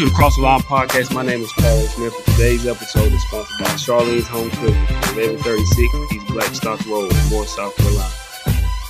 [0.00, 1.12] to the Cross the Line podcast.
[1.14, 2.14] My name is Paul Smith.
[2.16, 4.74] And today's episode is sponsored by Charlene's Home Cooking,
[5.12, 8.08] 1136 East Blackstock Road Moore, South Carolina.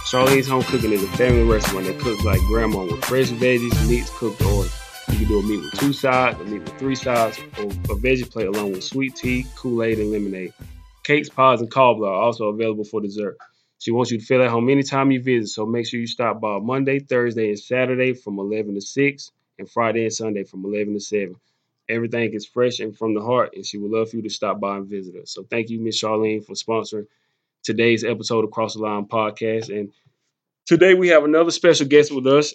[0.07, 4.17] Charlene's Home Cooking is a family restaurant that cooks like grandma with fresh veggies, meats
[4.17, 4.69] cooked on.
[5.09, 7.99] you can do a meat with two sides, a meat with three sides, or a
[7.99, 10.53] veggie plate along with sweet tea, Kool-Aid, and lemonade.
[11.03, 13.37] Cakes, pies, and cobbler are also available for dessert.
[13.81, 16.41] She wants you to feel at home anytime you visit, so make sure you stop
[16.41, 20.95] by Monday, Thursday, and Saturday from 11 to 6, and Friday and Sunday from 11
[20.95, 21.37] to 7.
[21.89, 24.59] Everything is fresh and from the heart, and she would love for you to stop
[24.59, 25.27] by and visit her.
[25.27, 27.07] So thank you, Miss Charlene, for sponsoring
[27.63, 29.77] today's episode of Cross the Line podcast.
[29.77, 29.93] And
[30.67, 32.55] today we have another special guest with us,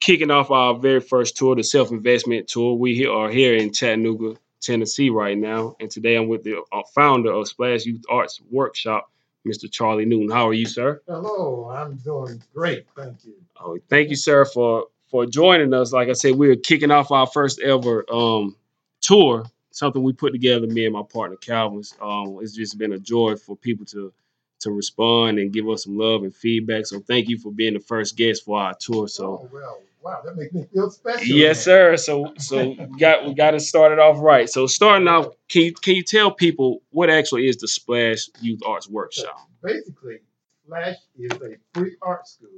[0.00, 2.74] kicking off our very first tour, the Self Investment Tour.
[2.74, 7.32] We are here in Chattanooga, Tennessee right now, and today I'm with the uh, founder
[7.32, 9.10] of Splash Youth Arts Workshop,
[9.46, 9.70] Mr.
[9.70, 10.30] Charlie Newton.
[10.30, 11.02] How are you, sir?
[11.06, 13.34] Hello, I'm doing great, thank you.
[13.60, 15.92] Oh, thank you, sir, for for joining us.
[15.92, 18.56] Like I said, we're kicking off our first ever um,
[19.00, 19.44] tour.
[19.70, 21.82] Something we put together, me and my partner Calvin.
[22.00, 24.12] Um, it's just been a joy for people to
[24.60, 26.86] to respond and give us some love and feedback.
[26.86, 29.06] So thank you for being the first guest for our tour.
[29.06, 31.26] So oh, well, wow, that makes me feel special.
[31.26, 31.96] yes, sir.
[31.98, 34.48] So so we got we got to start it off right.
[34.48, 38.60] So starting off, can you can you tell people what actually is the Splash Youth
[38.66, 39.38] Arts Workshop?
[39.62, 40.20] Basically,
[40.64, 42.48] Splash is a free art school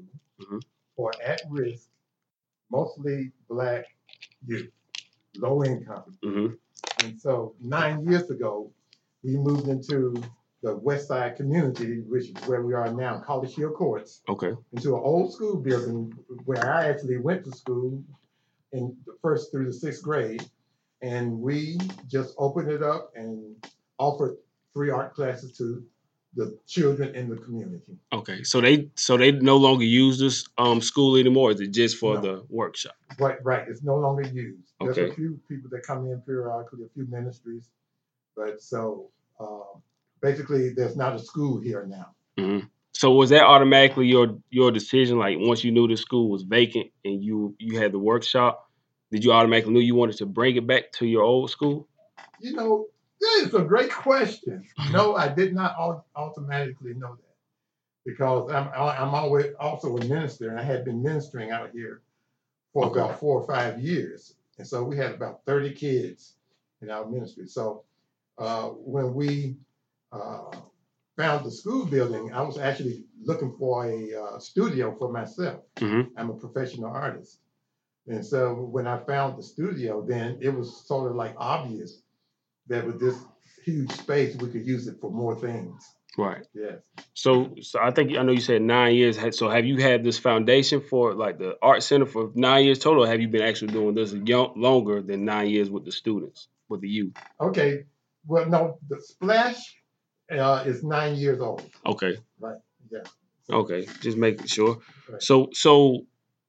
[0.40, 0.62] Mhm.
[0.94, 1.88] for at-risk,
[2.70, 3.84] mostly black
[4.46, 4.70] youth,
[5.36, 6.16] low income.
[6.22, 6.46] hmm
[7.02, 8.70] And so nine years ago,
[9.22, 10.14] we moved into
[10.62, 14.22] the West Side community, which is where we are now, College Hill Courts.
[14.28, 14.52] Okay.
[14.72, 16.12] into an old school building
[16.44, 18.02] where I actually went to school
[18.72, 20.42] in the first through the sixth grade.
[21.00, 23.54] And we just opened it up and
[23.98, 24.36] offered
[24.74, 25.84] free art classes to
[26.38, 27.98] the children in the community.
[28.12, 28.44] Okay.
[28.44, 31.50] So they so they no longer use this um school anymore.
[31.50, 32.20] Is it just for No.
[32.20, 32.94] the workshop?
[33.18, 33.66] Right, right.
[33.68, 34.72] It's no longer used.
[34.80, 34.92] Okay.
[34.92, 37.68] There's a few people that come in periodically, a few ministries.
[38.36, 39.10] But so
[39.40, 39.70] uh,
[40.22, 42.08] basically, there's not a school here now.
[42.38, 42.60] hmm
[42.92, 45.18] So was that automatically your your decision?
[45.18, 48.52] Like once you knew the school was vacant and you you had the workshop,
[49.10, 51.88] did you automatically knew you wanted to bring it back to your old school?
[52.40, 52.86] You know,
[53.20, 54.64] that is a great question.
[54.92, 55.76] No, I did not
[56.16, 57.36] automatically know that
[58.04, 62.02] because I'm I'm always also a minister, and I had been ministering out here
[62.72, 63.00] for Okay.
[63.00, 66.34] about four or five years, and so we had about thirty kids
[66.82, 67.46] in our ministry.
[67.46, 67.84] So
[68.38, 69.56] uh, when we
[70.12, 70.50] uh,
[71.16, 75.62] found the school building, I was actually looking for a uh, studio for myself.
[75.78, 77.40] hmm I'm a professional artist.
[78.06, 82.02] And so when I found the studio, then it was sort of like obvious
[82.68, 83.16] that with this
[83.64, 85.82] huge space, we could use it for more things.
[86.16, 86.44] Right.
[86.52, 86.82] Yes.
[87.14, 89.18] So so I think I know you said nine years.
[89.36, 93.04] So have you had this foundation for like the art center for nine years total?
[93.04, 96.48] Or have you been actually doing this young, longer than nine years with the students,
[96.68, 97.14] with the youth?
[97.40, 97.84] Okay.
[98.26, 99.76] Well, no, the splash
[100.30, 101.62] uh, is nine years old.
[101.86, 102.16] Okay.
[102.40, 102.58] Right.
[102.90, 103.04] Yeah.
[103.50, 103.86] Okay.
[104.00, 104.78] Just making sure.
[105.08, 105.22] Right.
[105.22, 106.04] So so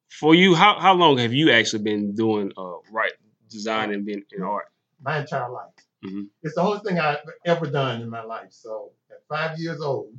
[0.09, 3.13] for you, how how long have you actually been doing uh right
[3.49, 4.65] design and being in art?
[4.99, 5.73] My entire life.
[6.03, 6.27] Mhm.
[6.43, 8.51] It's the only thing I've ever done in my life.
[8.51, 10.13] So at five years old,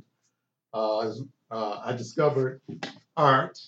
[0.73, 1.11] uh,
[1.49, 2.61] uh, I discovered
[3.17, 3.59] art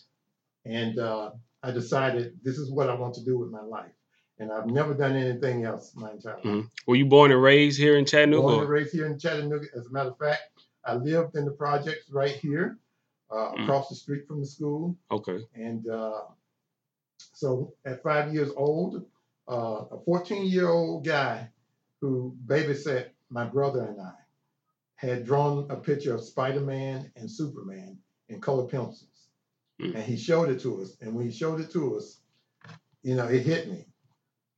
[0.66, 1.32] and uh,
[1.64, 3.92] I decided this is what I want to do with my life.
[4.40, 6.44] And I've never done anything else my entire life.
[6.44, 6.70] Mhm.
[6.88, 8.48] Were you born and raised here in Chattanooga?
[8.48, 9.68] Born and raised here in Chattanooga.
[9.76, 10.42] As a matter of fact,
[10.86, 12.78] I lived in the projects right here,
[13.32, 13.64] uh, Mm.
[13.64, 14.96] across the street from the school.
[15.12, 15.46] Okay.
[15.56, 16.24] And uh,
[17.34, 19.06] so at five years old,
[19.48, 21.50] uh, a 14 year old guy
[22.04, 24.12] who babysat my brother and I
[24.98, 27.98] had drawn a picture of Spider Man and Superman
[28.28, 29.30] in color pencils.
[29.82, 29.96] Mm.
[29.96, 30.98] And he showed it to us.
[31.02, 32.20] And when he showed it to us,
[33.04, 33.86] you know, it hit me.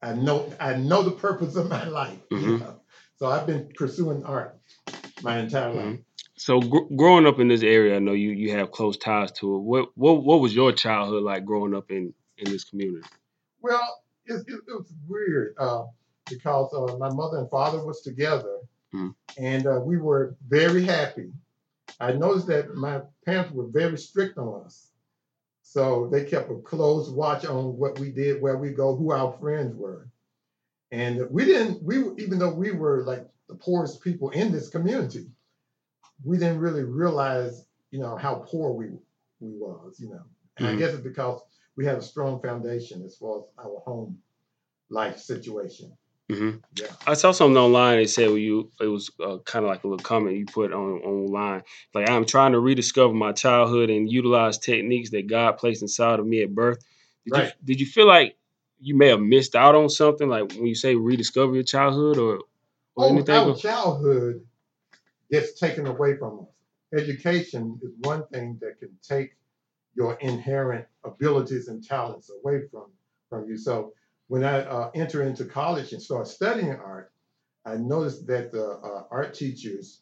[0.01, 2.19] I know I know the purpose of my life.
[2.31, 2.59] you Mhm.
[2.61, 2.81] know.
[3.17, 4.57] So I've been pursuing art
[5.23, 5.99] my entire life.
[6.37, 9.55] So gr- growing up in this area, I know you you have close ties to
[9.55, 9.59] it.
[9.59, 13.05] What what what was your childhood like growing up in in this community?
[13.61, 15.85] Well, it, it, it was weird uh,
[16.29, 18.59] because uh, my mother and father was together,
[18.93, 19.15] Mhm.
[19.37, 21.31] and uh, we were very happy.
[21.99, 24.91] I noticed that my parents were very strict on us,
[25.61, 29.31] so they kept a close watch on what we did, where we go, who our
[29.39, 30.09] friends were,
[30.91, 31.83] and we didn't.
[31.83, 35.27] We even though we were like the poorest people in this community,
[36.23, 38.87] we didn't really realize, you know, how poor we
[39.39, 40.23] we was, you know.
[40.57, 40.77] And I Mhm.
[40.79, 41.41] guess it's because
[41.75, 44.21] we had a strong foundation as far as our home
[44.89, 45.95] life situation.
[46.31, 46.87] Hmm Yeah.
[47.07, 47.97] I saw something online.
[47.97, 50.73] They said well, you it was uh, kind of like a little comment you put
[50.73, 51.63] on online.
[51.93, 56.25] Like I'm trying to rediscover my childhood and utilize techniques that God placed inside of
[56.25, 56.79] me at birth.
[57.25, 57.45] Did Right.
[57.47, 58.37] you did you feel like
[58.79, 62.39] you may have missed out on something, like when you say rediscover your childhood or,
[62.95, 63.35] or Oh, anything?
[63.35, 64.45] our childhood
[65.31, 66.47] gets taken away from us.
[67.01, 69.35] Education is one thing that can take
[69.95, 72.87] your inherent abilities and talents away from,
[73.29, 73.57] from you.
[73.57, 73.93] So
[74.27, 77.11] when I uh, enter into college and start studying art,
[77.65, 80.01] I noticed that the uh, art teachers,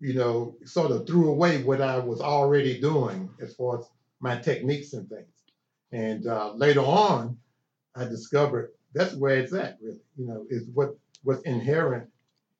[0.00, 3.86] you know, sort of threw away what I was already doing as far as
[4.20, 5.34] my techniques and things.
[5.92, 7.38] And uh, later on,
[7.94, 9.98] I discovered that's where it's at, really.
[10.16, 12.08] You know, is what what's inherent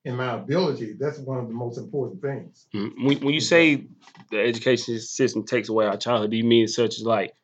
[0.05, 0.95] in my ability.
[0.99, 2.67] That's one of the most important things.
[2.75, 3.05] Mhm.
[3.05, 3.87] When, when you say
[4.31, 7.35] the education system takes away our childhood, do you mean such as like,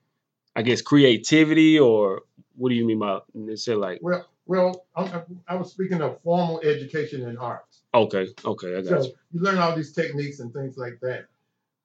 [0.54, 2.22] I guess, creativity, or
[2.56, 3.98] what do you mean by necessarily like?
[4.02, 5.12] Well, well, I'm,
[5.48, 7.64] I'm- was speaking of formal education in art.
[7.94, 9.14] Okay, okay, I got So you.
[9.32, 11.26] you learn all these techniques and things like that.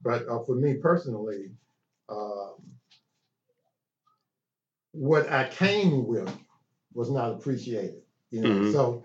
[0.03, 1.51] But uh, for me personally,
[2.09, 2.56] um,
[4.91, 6.35] what I came with
[6.94, 8.01] was not appreciated.
[8.31, 8.71] You know, Mhm.
[8.71, 9.03] so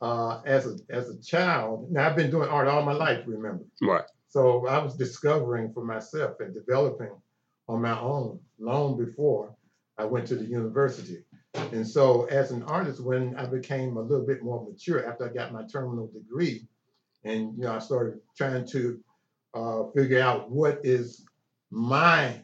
[0.00, 3.24] uh, as a as a child, now I've been doing art all my life.
[3.26, 4.04] Remember, Right.
[4.28, 7.10] so I was discovering for myself and developing
[7.68, 9.54] on my own long before
[9.98, 11.24] I went to the university.
[11.54, 15.32] And so as an artist, when I became a little bit more mature after I
[15.32, 16.66] got my terminal degree,
[17.24, 19.00] and you know, I started trying to
[19.54, 21.26] uh, figure out what is
[21.70, 22.40] my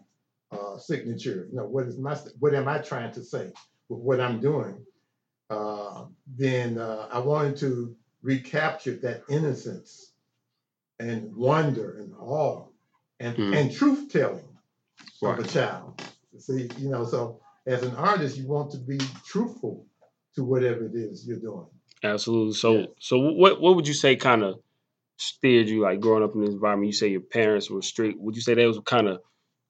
[0.51, 1.47] uh, signature.
[1.51, 3.53] You know, what is my what am I trying to say
[3.89, 4.85] with what I'm doing?
[5.51, 10.13] Uh, then uh, I wanted to recapture that innocence
[10.99, 12.67] and wonder and awe
[13.21, 13.55] and, Mhm.
[13.57, 14.49] and truth telling
[15.23, 16.03] of a child.
[16.39, 19.87] See, you know, so as an artist, you want to be truthful
[20.35, 21.67] to whatever it is you're doing.
[22.03, 22.55] Absolutely.
[22.55, 22.87] So, Yeah.
[23.01, 24.61] so what what would you say kind of
[25.17, 26.89] steered you like growing up in this environment?
[26.89, 28.19] You say your parents were strict.
[28.21, 29.21] Would you say that was kind of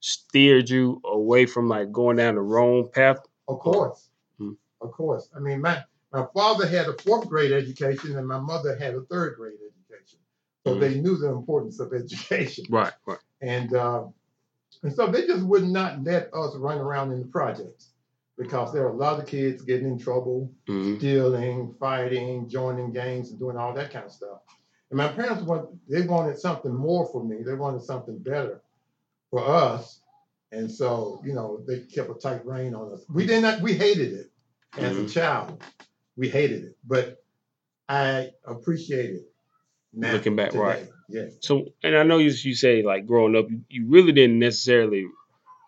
[0.01, 3.19] steered you away from like going down the wrong path?
[3.49, 4.09] Of course.
[4.41, 4.57] Mhm.
[4.81, 5.29] Of course.
[5.35, 5.83] I mean, my,
[6.13, 10.19] my father had a fourth grade education and my mother had a third grade education.
[10.67, 10.81] So Mhm.
[10.81, 12.65] they knew the importance of education.
[12.69, 12.93] Right.
[13.07, 13.19] Right.
[13.41, 14.07] And uh,
[14.85, 17.91] and so they just would not let us run around in the projects
[18.37, 23.31] because there were a lot of kids getting in trouble, hmm stealing, fighting, joining gangs,
[23.31, 24.41] and doing all that kind of stuff.
[24.91, 27.43] And my parents want they wanted something more for me.
[27.43, 28.61] They wanted something better
[29.31, 30.01] for us.
[30.53, 33.05] And so, you know, they kept a tight rein on us.
[33.13, 34.31] We did not we hated it
[34.77, 35.13] as a Mhm.
[35.13, 35.65] child.
[36.17, 36.77] We hated it.
[36.85, 37.25] But
[37.89, 39.33] I appreciate it
[39.93, 40.13] now.
[40.13, 40.89] Looking back, right.
[41.09, 41.33] Yes.
[41.41, 45.07] So, and I know you you say like growing up, you, you really didn't necessarily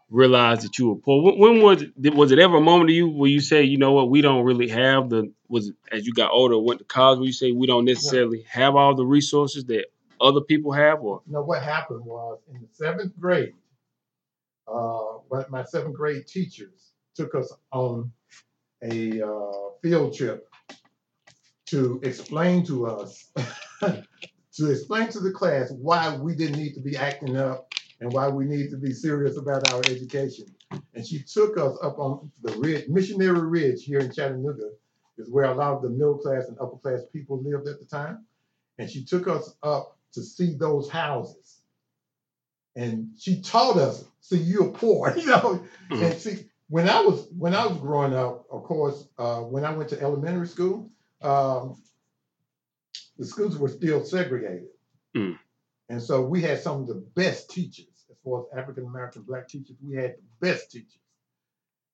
[0.08, 1.22] realize that you were poor.
[1.22, 3.76] When, when was it, was it ever a moment to you where you say, you
[3.76, 6.84] know what, we don't really have the was it as you got older, went to
[6.84, 9.86] college, where you say we don't necessarily have all the resources that
[10.20, 13.52] other people have, or You know, what happened was in the seventh grade,
[14.66, 15.18] uh,
[15.50, 18.10] my seventh grade teachers took us on
[18.82, 20.48] a uh, field trip
[21.66, 23.30] to explain to us,
[24.56, 27.70] to explain to the class why we didn't need to be acting up
[28.00, 30.46] and why we need to be serious about our education.
[30.94, 34.70] And she took us up on the ridge, Missionary Ridge here in Chattanooga,
[35.18, 37.86] is where a lot of the middle class and upper class people lived at the
[37.86, 38.26] time.
[38.78, 41.60] And she took us up to see those houses.
[42.74, 45.64] And she taught us, see, you're poor, you know.
[45.90, 46.02] Mhm.
[46.10, 49.72] And see, when I was when I was growing up, of course, uh, when I
[49.72, 50.90] went to elementary school,
[51.22, 51.80] um,
[53.18, 54.68] the schools were still segregated.
[55.16, 55.38] Mm.
[55.88, 59.48] And so we had some of the best teachers, as far as African American black
[59.48, 61.00] teachers, we had the best teachers.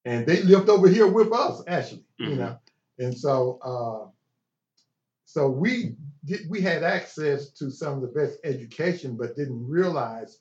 [0.04, 2.38] And they lived over here with us, actually, you Mhm.
[2.38, 2.58] know.
[2.98, 4.08] And so uh,
[5.24, 10.40] so we did, we had access to some of the best education, but didn't realize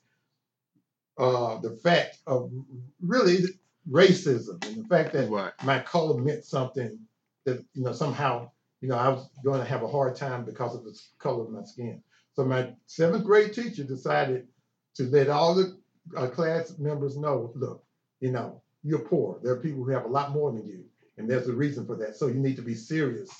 [1.18, 2.50] uh, the fact of
[3.00, 3.44] really
[3.90, 6.98] racism and the fact that right, my color meant something
[7.44, 8.50] that you know somehow
[8.82, 11.50] you know I was going to have a hard time because of the color of
[11.50, 12.02] my skin.
[12.34, 14.48] So my seventh grade teacher decided
[14.96, 15.78] to let all the
[16.16, 17.84] uh, class members know, look,
[18.20, 19.38] you know, you're poor.
[19.42, 20.84] There are people who have a lot more than you,
[21.16, 22.16] and there's a reason for that.
[22.16, 23.30] So you need to be serious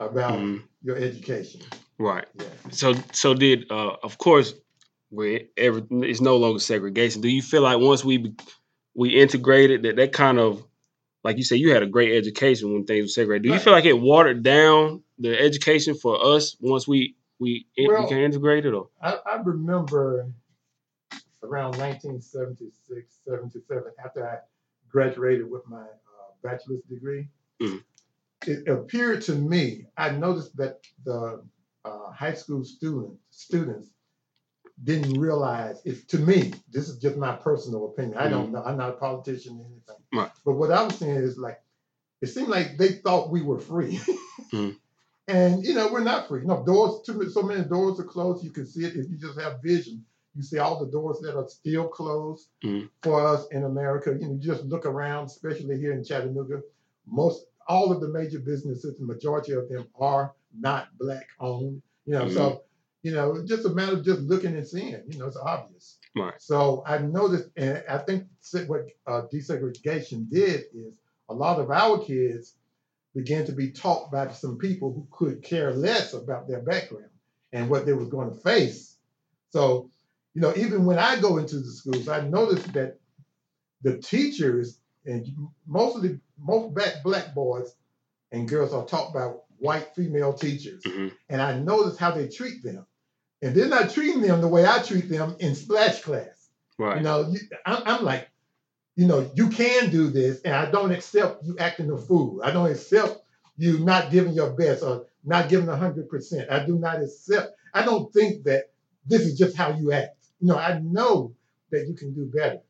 [0.00, 0.62] about Mhm.
[0.82, 1.62] your education.
[1.98, 2.26] right.
[2.34, 2.46] Yeah.
[2.70, 4.54] So, so did uh, of course,
[5.10, 7.22] where every it's no longer segregation.
[7.22, 8.34] Do you feel like once we
[8.94, 10.64] we integrated that that kind of
[11.24, 13.42] like you said, you had a great education when things were segregated.
[13.44, 18.02] Do you feel like it watered down the education for us once we we Well-
[18.04, 18.74] became integrated?
[18.74, 20.28] Or I, I remember
[21.42, 24.38] around 1976, 77, after I
[24.88, 25.86] graduated with my uh,
[26.42, 27.28] bachelor's degree,
[27.60, 27.82] Mhm.
[28.46, 31.42] it appeared to me, I noticed that the
[31.84, 33.90] uh, high school student, students
[34.82, 38.18] didn't realize, it, to me, this is just my personal opinion.
[38.18, 40.04] I don't know, I'm not a politician or anything.
[40.12, 40.30] Right.
[40.44, 41.60] But what I was saying is like,
[42.20, 44.00] it seemed like they thought we were free.
[44.52, 44.76] Mm.
[45.28, 46.42] And you know, we're not free.
[46.44, 48.44] No, doors too many so many doors are closed.
[48.44, 50.04] You can see it if you just have vision.
[50.34, 52.90] You see all the doors that are still closed Mm.
[53.02, 54.16] for us in America.
[54.20, 56.60] You know, just look around, especially here in Chattanooga.
[57.06, 61.80] Most all of the major businesses, the majority of them are not black owned.
[62.04, 62.62] You know, so
[63.02, 65.02] you know, it's just a matter of just looking and seeing.
[65.08, 65.98] You know, it's obvious.
[66.16, 66.34] Right.
[66.38, 68.24] So I noticed, and I think
[68.66, 70.94] what uh, desegregation did is
[71.28, 72.54] a lot of our kids
[73.14, 77.10] began to be taught by some people who could care less about their background
[77.52, 78.96] and what they were going to face.
[79.50, 79.90] So,
[80.34, 82.98] you know, even when I go into the schools, I noticed that
[83.82, 85.26] the teachers and
[85.66, 87.74] mostly most black black boys
[88.30, 92.62] and girls are taught by white female teachers, hmm and I notice how they treat
[92.62, 92.86] them,
[93.42, 96.48] and they're not treating them the way I treat them in splash class.
[96.78, 96.98] Right.
[96.98, 98.28] You know, you, I'm, I'm like,
[98.96, 102.40] you know, you can do this, and I don't accept you acting a fool.
[102.44, 103.18] I don't accept
[103.56, 106.50] you not giving your best or not giving hundred percent.
[106.50, 107.52] I do not accept.
[107.74, 108.70] I don't think that
[109.06, 110.16] this is just how you act.
[110.40, 111.34] You know, I know
[111.70, 112.60] that you can do better.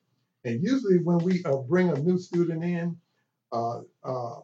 [0.44, 2.96] And usually, when we uh, bring a new student in,
[3.52, 4.40] uh, uh,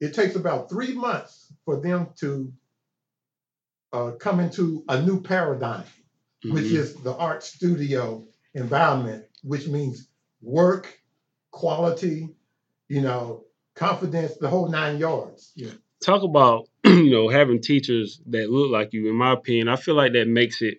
[0.00, 2.52] it takes about three months for them to
[3.92, 5.84] uh, come into a new paradigm
[6.44, 6.74] which Mhm.
[6.76, 10.08] is the art studio environment, which means
[10.40, 11.00] work,
[11.50, 12.28] quality,
[12.88, 13.44] you know,
[13.74, 15.52] confidence, the whole nine yards.
[15.56, 15.70] Yeah.
[16.00, 19.08] talk about you know having teachers that look like you.
[19.08, 20.78] In my opinion, I feel like that makes it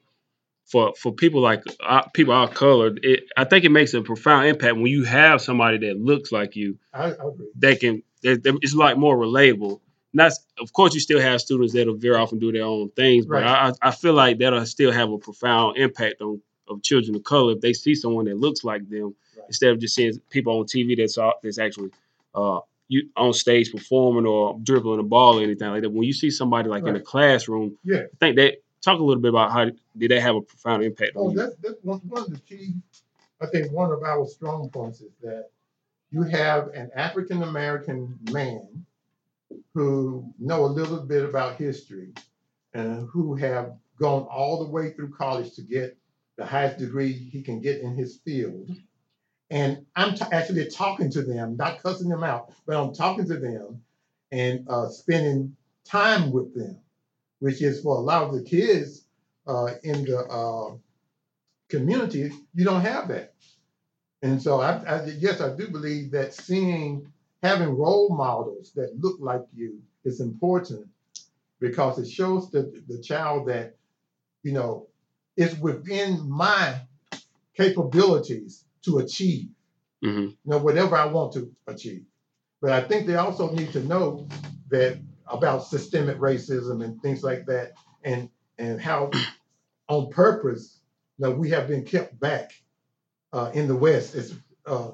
[0.65, 2.91] for for people like uh, people our color.
[3.01, 6.55] It, I think it makes a profound impact when you have somebody that looks like
[6.57, 6.77] you.
[6.93, 7.51] I, I agree.
[7.55, 8.03] They can.
[8.23, 9.79] it's like more relatable.
[10.13, 13.41] That's of course you still have students that'll very often do their own things, but
[13.43, 13.73] Right.
[13.83, 17.51] I I feel like that'll still have a profound impact on of children of color
[17.53, 19.45] if they see someone that looks like them Right.
[19.47, 21.89] instead of just seeing people on TV that's all- that's actually
[22.35, 25.89] uh, you on stage performing or dribbling a ball or anything like that.
[25.89, 28.03] When you see somebody like in a classroom, Yeah.
[28.13, 31.11] I think that talk a little bit about how did that have a profound impact
[31.15, 31.37] Oh, on you?
[31.37, 32.73] that's, that's one, one of the key,
[33.41, 35.49] I think one of our strong points is that
[36.11, 38.85] you have an African American man
[39.73, 42.13] who know a little bit about history
[42.73, 45.97] and who have gone all the way through college to get
[46.37, 48.69] the highest degree he can get in his field.
[49.49, 53.37] And I'm t- actually talking to them, not cussing them out, but I'm talking to
[53.37, 53.83] them
[54.31, 56.79] and uh, spending time with them,
[57.39, 59.05] which is for a lot of the kids
[59.47, 60.75] uh, in the uh,
[61.69, 63.33] community, you don't have that.
[64.23, 67.12] And so, I, I yes, I do believe that seeing,
[67.43, 70.87] having role models that look like you is important
[71.59, 73.75] because it shows the, the child that,
[74.43, 74.87] you know,
[75.37, 76.81] it's within my
[77.55, 79.49] capabilities to achieve,
[80.03, 82.03] hmm you know, whatever I want to achieve.
[82.61, 84.27] But I think they also need to know
[84.69, 87.73] that about systemic racism and things like that,
[88.03, 89.11] and and how
[89.89, 90.79] on purpose,
[91.17, 92.53] you know, we have been kept back
[93.33, 94.35] uh, in the West is,
[94.65, 94.91] uh,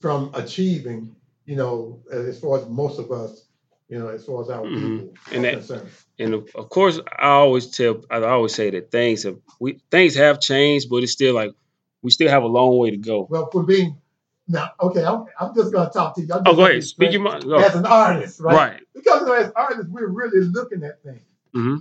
[0.00, 3.46] from achieving, you know, as far as most of us,
[3.88, 4.74] you know, as far as our Mhm.
[5.00, 5.88] people And are that- concerned.
[6.18, 10.40] And of, course, I always tell, I always say that things have we things have
[10.40, 11.52] changed, but it's still like
[12.02, 13.26] we still have a long way to go.
[13.28, 13.96] Well, for being
[14.48, 16.28] now, okay, I'm, I'm just going to talk to you.
[16.32, 17.44] I'm Oh, go ahead, speak your mind.
[17.52, 18.54] As an artist, right?
[18.54, 18.82] Right.
[18.94, 21.22] Because as artists, we're really looking at things.
[21.54, 21.76] hmm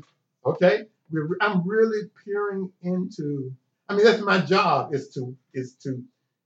[0.46, 3.54] Okay, we're, I'm really peering into.
[3.90, 6.04] I mean, that's my job is to is to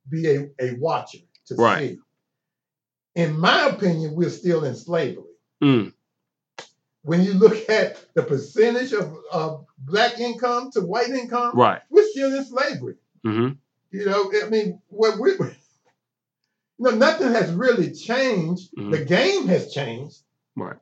[0.10, 1.92] be a, a watcher to Right.
[1.92, 2.00] see.
[3.16, 5.24] In my opinion, we're still in slavery.
[5.64, 5.94] Mm.
[7.04, 11.82] When you look at the percentage of, of black income to white income, Right.
[11.90, 12.96] we're still in slavery.
[13.24, 13.50] hmm
[13.92, 15.56] You know, I mean, what we, you
[16.80, 18.76] know, nothing has really changed.
[18.76, 18.92] Mhm.
[18.92, 20.24] The game has changed,
[20.56, 20.78] Right.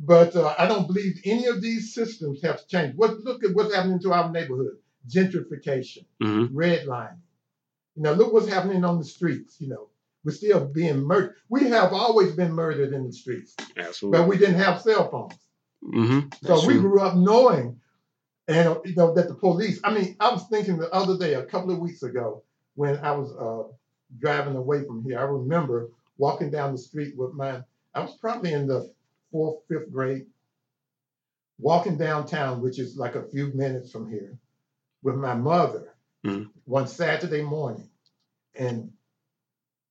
[0.00, 2.96] but uh, I don't believe any of these systems have changed.
[2.98, 7.20] What look at what's happening to our neighborhood: gentrification, hmm redlining.
[7.96, 9.60] You know, look what's happening on the streets.
[9.60, 9.88] You know,
[10.28, 11.36] we're still being murdered.
[11.48, 14.18] We have always been murdered in the streets, Absolutely.
[14.18, 15.38] but we didn't have cell phones.
[15.82, 17.80] hmm So we grew up knowing,
[18.46, 19.80] and you know that the police.
[19.84, 22.42] I mean, I was thinking the other day, a couple of weeks ago,
[22.74, 23.72] when I was uh,
[24.18, 25.18] driving away from here.
[25.18, 27.62] I remember walking down the street with my.
[27.94, 28.92] I was probably in the
[29.32, 30.26] fourth, fifth grade,
[31.58, 34.36] walking downtown, which is like a few minutes from here,
[35.02, 36.50] with my mother Mhm.
[36.66, 37.88] one Saturday morning,
[38.54, 38.92] and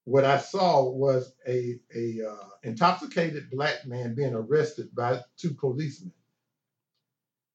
[0.08, 6.14] what I saw was a a uh, intoxicated black man being arrested by two policemen.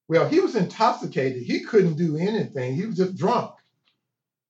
[0.07, 1.41] Well, he was intoxicated.
[1.41, 2.75] He couldn't do anything.
[2.75, 3.55] He was just drunk.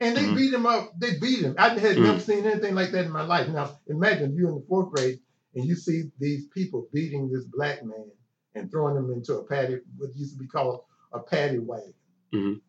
[0.01, 0.36] And they Mhm.
[0.36, 1.00] beat him up.
[1.00, 1.55] They beat him.
[1.57, 2.01] I had Mhm.
[2.03, 3.48] never seen anything like that in my life.
[3.48, 5.22] Now, imagine you in the fourth grade
[5.55, 8.12] and you see these people beating this black man
[8.55, 10.81] and throwing him into a paddy, what used to be called
[11.13, 11.93] a paddy wagon.
[12.33, 12.60] Mhm.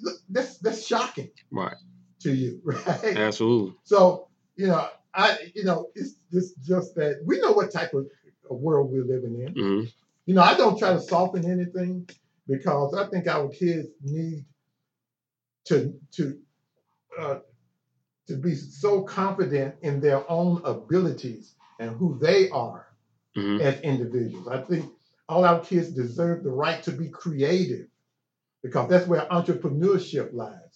[0.00, 1.76] Look, that's that's shocking Right.
[2.20, 3.16] to you, right?
[3.16, 3.74] Absolutely.
[3.84, 4.29] So,
[4.60, 8.06] you know, I, you know, it's it's just that we know what type of,
[8.50, 9.54] of world we're living in.
[9.54, 9.84] hmm
[10.26, 12.08] You know, I don't try to soften anything
[12.46, 14.44] because I think our kids need
[15.64, 16.38] to to
[17.18, 17.38] uh,
[18.28, 22.86] to be so confident in their own abilities and who they are
[23.34, 24.46] hmm as individuals.
[24.48, 24.84] I think
[25.28, 27.86] all our kids deserve the right to be creative
[28.62, 30.74] because that's where entrepreneurship lies.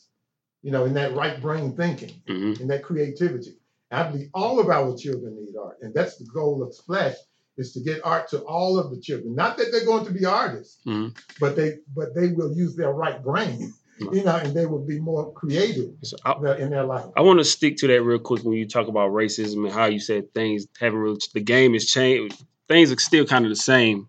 [0.62, 2.22] You know, in that right brain thinking
[2.60, 3.58] and that creativity.
[3.94, 7.14] I believe all of our children need art, and that's the goal of Splash
[7.56, 9.34] is to get art to all of the children.
[9.34, 11.16] Not that they're going to be artists, Mhm.
[11.38, 14.98] but they but they will use their right brain, you know, and they will be
[14.98, 17.04] more creative So I, in their life.
[17.16, 19.86] I want to stick to that real quick when you talk about racism and how
[19.86, 22.42] you said things haven't really the game has changed.
[22.66, 24.08] Things are still kind of the same.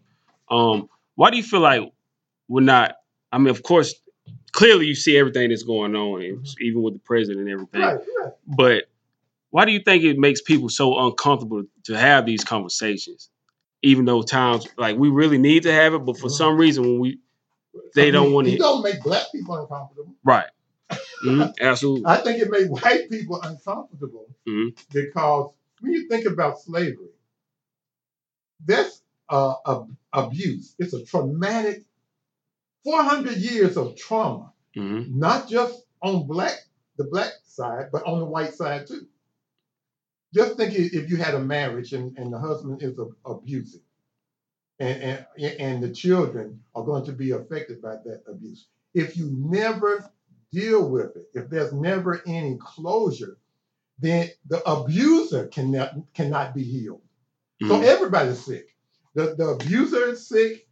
[0.49, 1.83] Um, why do you feel like
[2.47, 2.95] we're not?
[3.31, 3.93] I mean, of course,
[4.53, 7.81] clearly you see everything that's going on, and even with the president and everything.
[7.81, 8.33] Right, right.
[8.47, 8.85] But
[9.55, 13.29] why do you think it makes people so uncomfortable to have these conversations?
[13.83, 16.31] Even though times like we really need to have it, but for Mhm.
[16.41, 17.19] some reason when we
[17.93, 20.13] They I don't wanna- don't make black people uncomfortable.
[20.25, 20.49] right,
[21.23, 24.75] Mhm, absolutely, I think it made white people uncomfortable Mhm.
[24.91, 27.13] because when you think about slavery,
[28.65, 30.75] that's uh, ab- abuse.
[30.79, 31.85] It's a traumatic
[32.83, 36.57] 400 years of trauma, hmm not just on black
[36.97, 39.07] the black side, but on the white side too.
[40.35, 43.81] Just think if you had a marriage and, and the husband is abusive,
[44.79, 48.67] and, and and the children are going to be affected by that abuse.
[48.93, 50.09] If you never
[50.51, 53.37] deal with it, if there's never any closure,
[53.99, 57.01] then the abuser cannot cannot be healed.
[57.63, 57.83] So Mhm.
[57.83, 58.75] everybody's sick.
[59.15, 60.67] The the abuser is sick,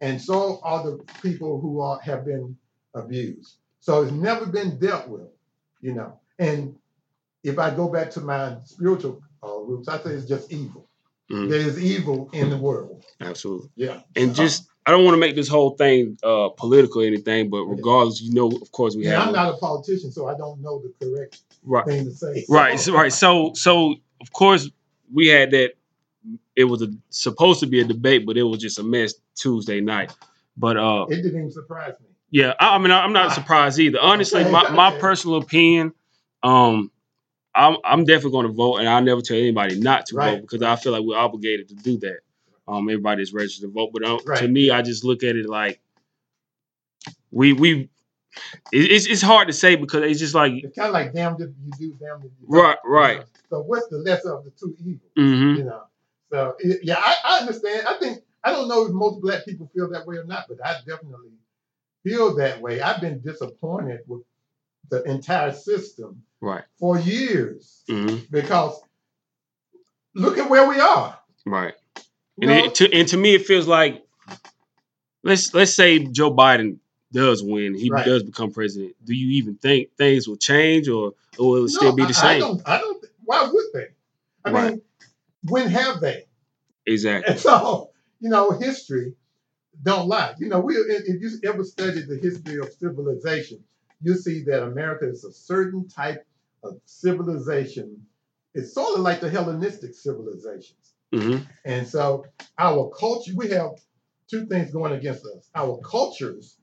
[0.00, 2.58] and so are the people who are have been
[2.94, 3.56] abused.
[3.80, 5.30] So it's never been dealt with,
[5.80, 6.20] you know.
[6.38, 6.76] And
[7.44, 10.88] if I go back to my spiritual uh, roots, I say it's just evil.
[11.30, 11.50] Mhm.
[11.50, 13.04] There is evil in the world.
[13.20, 13.68] absolutely.
[13.76, 14.00] Yeah.
[14.16, 17.64] And just I don't want to make this whole thing uh, political or anything, but
[17.64, 20.62] regardless, you know, of course, we yeah, have I'm not a politician, so I don't
[20.62, 22.46] know the correct right, thing to say.
[22.48, 23.12] right, so, right.
[23.12, 24.70] So, so of course,
[25.12, 25.72] we had that.
[26.56, 29.80] It was a, supposed to be a debate, but it was just a mess Tuesday
[29.82, 30.12] night.
[30.56, 32.06] But uh, It didn't even surprise me.
[32.30, 33.98] yeah, I, I mean, I'm not surprised either.
[34.00, 35.92] Honestly, my, my personal opinion,
[36.42, 36.90] um,
[37.58, 40.34] I'm I'm definitely going to vote, and I'll never tell anybody not to Right.
[40.34, 42.20] vote because I feel like we're obligated to do that.
[42.68, 45.80] Um, everybody's registered to vote, but uh, to me, I just look at it like
[47.30, 47.90] we we.
[48.72, 51.40] it- It's it's hard to say because it's just like It's kind of like damned
[51.40, 52.62] if you do, damned if you don't.
[52.62, 53.24] right, right.
[53.50, 55.00] So what's the lesser of the two evils?
[55.16, 55.82] hmm You know.
[56.30, 57.86] So it, yeah, I, I understand.
[57.88, 60.58] I think I don't know if most black people feel that way or not, but
[60.64, 61.30] I definitely
[62.04, 62.80] feel that way.
[62.80, 64.22] I've been disappointed with
[64.90, 66.64] the entire system Right.
[66.78, 68.80] for years hmm because
[70.14, 71.18] look at where we are.
[71.46, 71.74] Right.
[72.40, 74.04] And it, to and to me, it feels like
[75.22, 76.78] let's let's say Joe Biden
[77.12, 78.04] does win, he Right.
[78.04, 78.94] does become president.
[79.04, 82.06] Do you even think things will change, or or will it still No, be I-
[82.06, 82.26] the same?
[82.36, 82.62] I don't.
[82.66, 83.04] I don't.
[83.24, 83.86] Why would they?
[84.44, 84.70] I Right.
[84.72, 84.82] mean,
[85.48, 86.26] when have they?
[86.86, 87.32] exactly.
[87.32, 89.14] And so, you know, history
[89.82, 90.34] don't lie.
[90.38, 93.64] You know, we if if you ever studied the history of civilization,
[94.02, 96.24] you see that America is a certain type
[96.62, 98.06] of civilization.
[98.54, 100.94] It's sort of like the Hellenistic civilizations.
[101.12, 102.26] hmm And so
[102.58, 103.72] our culture, we have
[104.30, 105.50] two things going against us.
[105.54, 106.58] Our cultures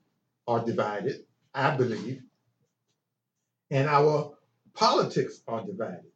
[0.46, 2.22] are divided, I believe,
[3.70, 4.36] and our
[4.74, 6.12] politics are divided.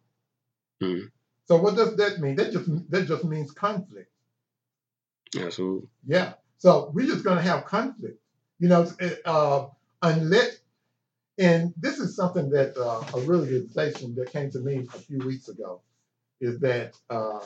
[0.80, 1.10] Mhm.
[1.46, 2.36] So what does that mean?
[2.36, 4.10] That just that just means conflict.
[5.38, 5.88] Absolutely.
[6.06, 6.34] Yeah.
[6.58, 8.20] So we're just going to have conflict,
[8.58, 8.86] you know,
[9.24, 9.66] uh,
[10.02, 10.59] unless,
[11.38, 15.48] and this is something that uh, a realization that came to me a few weeks
[15.48, 15.80] ago
[16.40, 17.40] is that uh,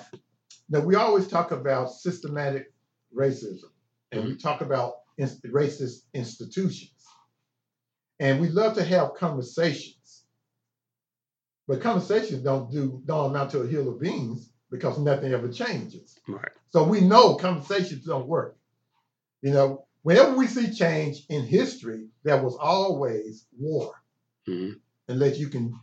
[0.68, 2.72] now we always talk about systematic
[3.14, 3.70] racism
[4.12, 6.90] and we talk about racist institutions.
[8.20, 10.24] And we love to have conversations.
[11.66, 16.18] But conversations don't do don't amount to a hill of beans because nothing ever changes.
[16.28, 16.52] Right.
[16.70, 18.56] So we know conversations don't work.
[19.42, 23.94] You know, whenever we see change in history, there was always war.
[24.46, 24.72] hmm
[25.08, 25.78] Unless you can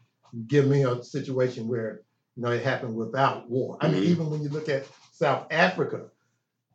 [0.48, 2.04] give me a situation where
[2.38, 3.78] you know it happened without war.
[3.82, 4.08] I mean, Mhm.
[4.08, 6.12] even when you look at South Africa,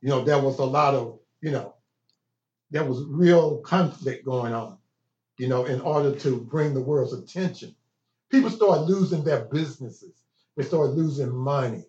[0.03, 1.75] you know, there was a lot of, you know,
[2.71, 4.79] there was real conflict going on,
[5.39, 7.75] you know, in order to bring the world's attention.
[8.31, 10.23] People started losing their businesses.
[10.57, 11.85] They started losing money.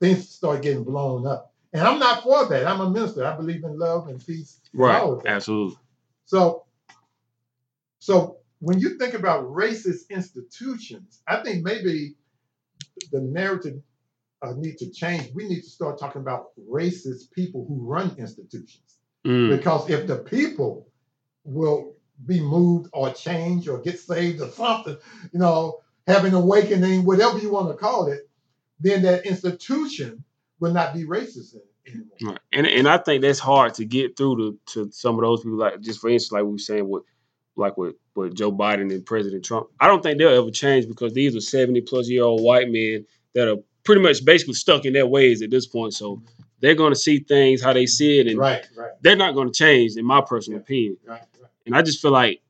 [0.00, 1.51] things start getting blown up.
[1.72, 2.66] And I'm not for that.
[2.66, 3.24] I'm a minister.
[3.24, 4.60] I believe in love and peace.
[4.74, 5.02] Right.
[5.02, 5.26] that.
[5.26, 5.76] Absolutely.
[6.26, 6.64] So,
[7.98, 12.14] so when you think about racist institutions, I think maybe
[13.10, 13.80] the narrative
[14.42, 15.30] uh, need to change.
[15.34, 18.98] We need to start talking about racist people who run institutions.
[19.24, 19.56] Mm.
[19.56, 20.88] Because if the people
[21.44, 21.94] will
[22.26, 24.96] be moved or changed or get saved or something,
[25.32, 28.28] you know, have an awakening, whatever you want to call it,
[28.80, 30.24] then that institution
[30.62, 32.06] will not be racist anymore.
[32.22, 32.38] Right.
[32.52, 35.58] And and I think that's hard to get through to, to some of those people.
[35.58, 37.02] Like just for instance, like we were saying with
[37.56, 39.66] like with, with Joe Biden and President Trump.
[39.80, 43.04] I don't think they'll ever change because these are seventy plus year old white men
[43.34, 45.92] that are pretty much basically stuck in their ways at this point.
[45.92, 46.22] So
[46.60, 49.48] they're going to see things how they see it, and Right, right, they're not going
[49.48, 50.62] to change, in my personal Yeah.
[50.62, 50.96] opinion.
[51.04, 51.50] right, right.
[51.66, 52.40] And I just feel like,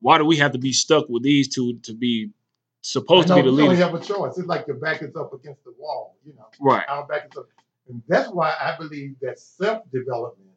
[0.00, 2.30] why do we have to be stuck with these two to be
[2.82, 3.78] supposed to be the only leaders?
[3.78, 4.36] have a choice.
[4.36, 6.46] It's like your back is up against the wall, you know.
[6.60, 6.84] Right.
[6.88, 7.46] Our back is up.
[7.88, 10.50] And that's why I believe that self-development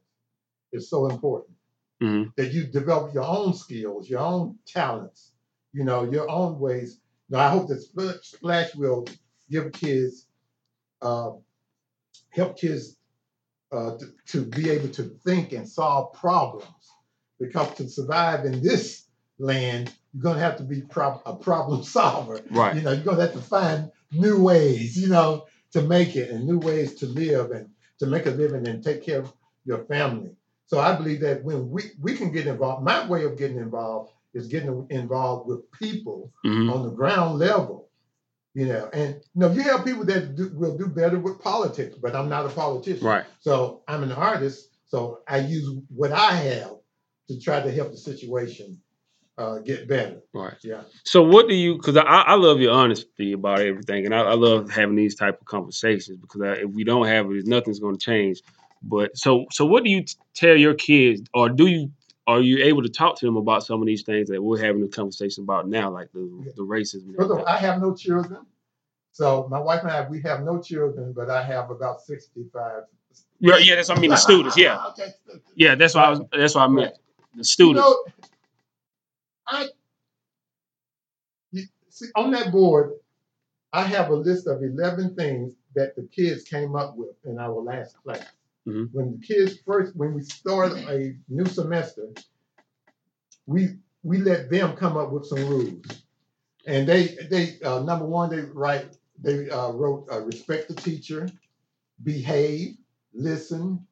[0.71, 1.55] is so important.
[2.01, 5.31] hmm That you develop your own skills, your own talents,
[5.73, 6.99] you know, your own ways.
[7.29, 7.81] Now I hope that
[8.23, 9.05] Splash will
[9.49, 10.27] give kids,
[11.01, 11.31] uh,
[12.29, 12.97] help kids
[13.71, 16.67] uh, to, to be able to think and solve problems.
[17.39, 19.07] Because to survive in this
[19.39, 22.39] land, you're gonna have to be prob- a problem solver.
[22.49, 22.75] Right.
[22.75, 26.45] You know, you're gonna have to find new ways, you know, to make it and
[26.45, 29.33] new ways to live and to make a living and take care of
[29.65, 30.31] your family.
[30.67, 34.11] So I believe that when we, we can get involved, my way of getting involved
[34.33, 37.89] is getting involved with people hmm on the ground level.
[38.53, 41.97] You know, and you know, you have people that do, will do better with politics,
[42.01, 43.05] but I'm not a politician.
[43.05, 43.25] Right.
[43.41, 46.71] So I'm an artist, so I use what I have
[47.27, 48.79] to try to help the situation
[49.37, 50.21] uh, get better.
[50.33, 50.53] Right.
[50.63, 50.83] Yeah.
[51.03, 51.75] So what do you?
[51.75, 55.39] Because I, I love your honesty about everything, and I, I love having these type
[55.41, 58.41] of conversations because I, if we don't have it, nothing's going to change.
[58.81, 61.91] But so so what do you tell your kids, or do you?
[62.27, 64.81] Are you able to talk to them about some of these things that we're having
[64.83, 66.51] a conversation about now, like the Yeah.
[66.55, 67.15] the racism?
[67.15, 67.45] First of all.
[67.45, 68.45] I have no children.
[69.11, 72.83] So my wife and I, we have no children, but I have about 65.
[73.39, 74.09] Yeah, yeah, that's what I mean.
[74.09, 74.89] The students, yeah,
[75.55, 76.21] yeah, that's what I was.
[76.31, 76.95] That's what I meant.
[77.33, 77.79] The You students.
[77.81, 77.97] know,
[79.47, 79.69] I
[81.89, 82.93] see on that board,
[83.73, 87.61] I have a list of 11 things that the kids came up with in our
[87.61, 88.25] last class.
[88.67, 88.91] Mhm.
[88.93, 92.09] When the kids first, when we start a new semester,
[93.47, 95.85] we we let them come up with some rules,
[96.65, 101.29] and they they uh, number one they write they uh, wrote uh, respect the teacher,
[102.03, 102.77] behave,
[103.13, 103.85] listen,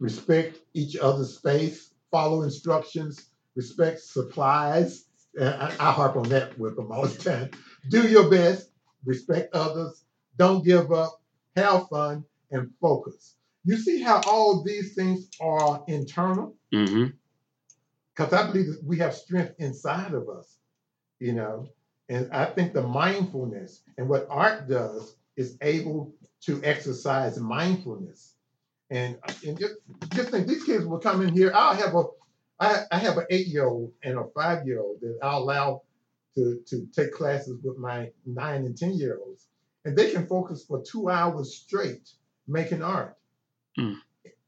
[0.00, 5.04] respect each other's space, follow instructions, respect supplies.
[5.40, 7.50] I, I harp on that with them all the time.
[7.88, 8.70] Do your best,
[9.04, 10.04] respect others,
[10.36, 11.20] don't give up,
[11.56, 13.36] have fun, and focus.
[13.64, 16.54] You see how all these things are internal?
[16.72, 17.06] Mm-hmm.
[18.14, 20.56] Because I believe that we have strength inside of us,
[21.18, 21.68] you know.
[22.08, 26.12] And I think the mindfulness and what art does is able
[26.42, 28.34] to exercise mindfulness.
[28.90, 29.74] And, and just,
[30.12, 31.52] just think these kids will come in here.
[31.54, 32.04] I'll have a
[32.60, 35.82] I, I have an eight year old and a five year old that I'll allow
[36.34, 39.46] to, to take classes with my nine and 10 year olds.
[39.84, 42.08] And they can focus for two hours straight
[42.46, 43.16] making art.
[43.78, 43.96] Mm.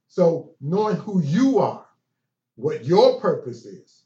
[0.07, 1.85] So knowing who you are,
[2.55, 4.05] what your purpose is,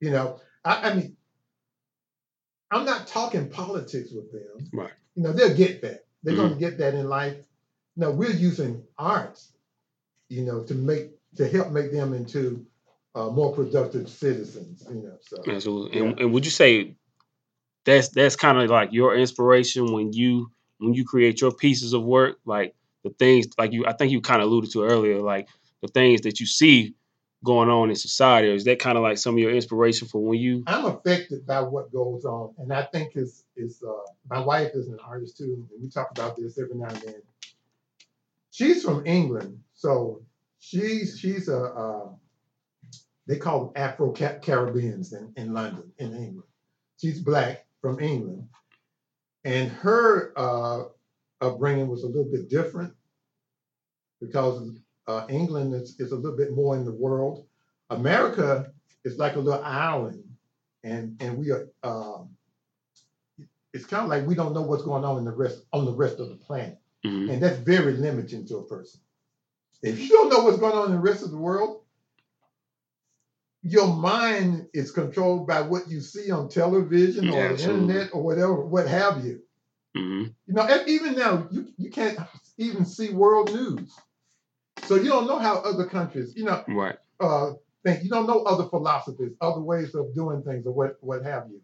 [0.00, 1.16] you know, I, I mean,
[2.70, 4.68] I'm not talking politics with them.
[4.72, 4.92] Right.
[5.14, 6.04] You know, they'll get that.
[6.22, 6.36] They're Mhm.
[6.36, 7.36] going to get that in life.
[7.96, 9.42] Now we're using art,
[10.28, 12.66] you know, to make to help make them into
[13.14, 14.86] uh, more productive citizens.
[14.88, 16.00] You know, so Absolutely.
[16.00, 16.94] And, and would you say
[17.84, 22.02] that's that's kind of like your inspiration when you when you create your pieces of
[22.02, 25.48] work, like the things like you I think you kind of alluded to earlier, like
[25.82, 26.94] the things that you see
[27.44, 30.20] going on in society, or is that kind of like some of your inspiration for
[30.20, 33.92] when you I'm affected by what goes on, and I think is is uh,
[34.28, 37.22] my wife is an artist too, and we talk about this every now and then.
[38.50, 40.22] She's from England, so
[40.58, 42.08] she's she's a uh,
[43.28, 46.48] they call them Afro Caribbeans in, in London, in England.
[46.96, 48.48] She's black from England,
[49.44, 50.84] and her uh,
[51.40, 52.92] upbringing was a little bit different
[54.20, 57.46] because uh, England is, is a little bit more in the world.
[57.90, 58.72] America
[59.04, 60.24] is like a little island,
[60.82, 61.68] and and we are.
[61.84, 62.30] Um,
[63.74, 65.92] it's kind of like we don't know what's going on in the rest on the
[65.92, 67.30] rest of the planet, Mhm.
[67.30, 69.00] and that's very limiting to a person.
[69.82, 71.82] If you don't know what's going on in the rest of the world,
[73.68, 78.54] your mind is controlled by what you see on television or the internet or whatever,
[78.64, 79.42] what have you.
[79.94, 82.18] hmm You know, and even now you you can't
[82.58, 83.94] even see world news,
[84.84, 86.96] so you don't know how other countries, you know, Right.
[87.20, 87.52] uh,
[87.84, 88.04] think.
[88.04, 91.60] You don't know other philosophies, other ways of doing things, or what what have you.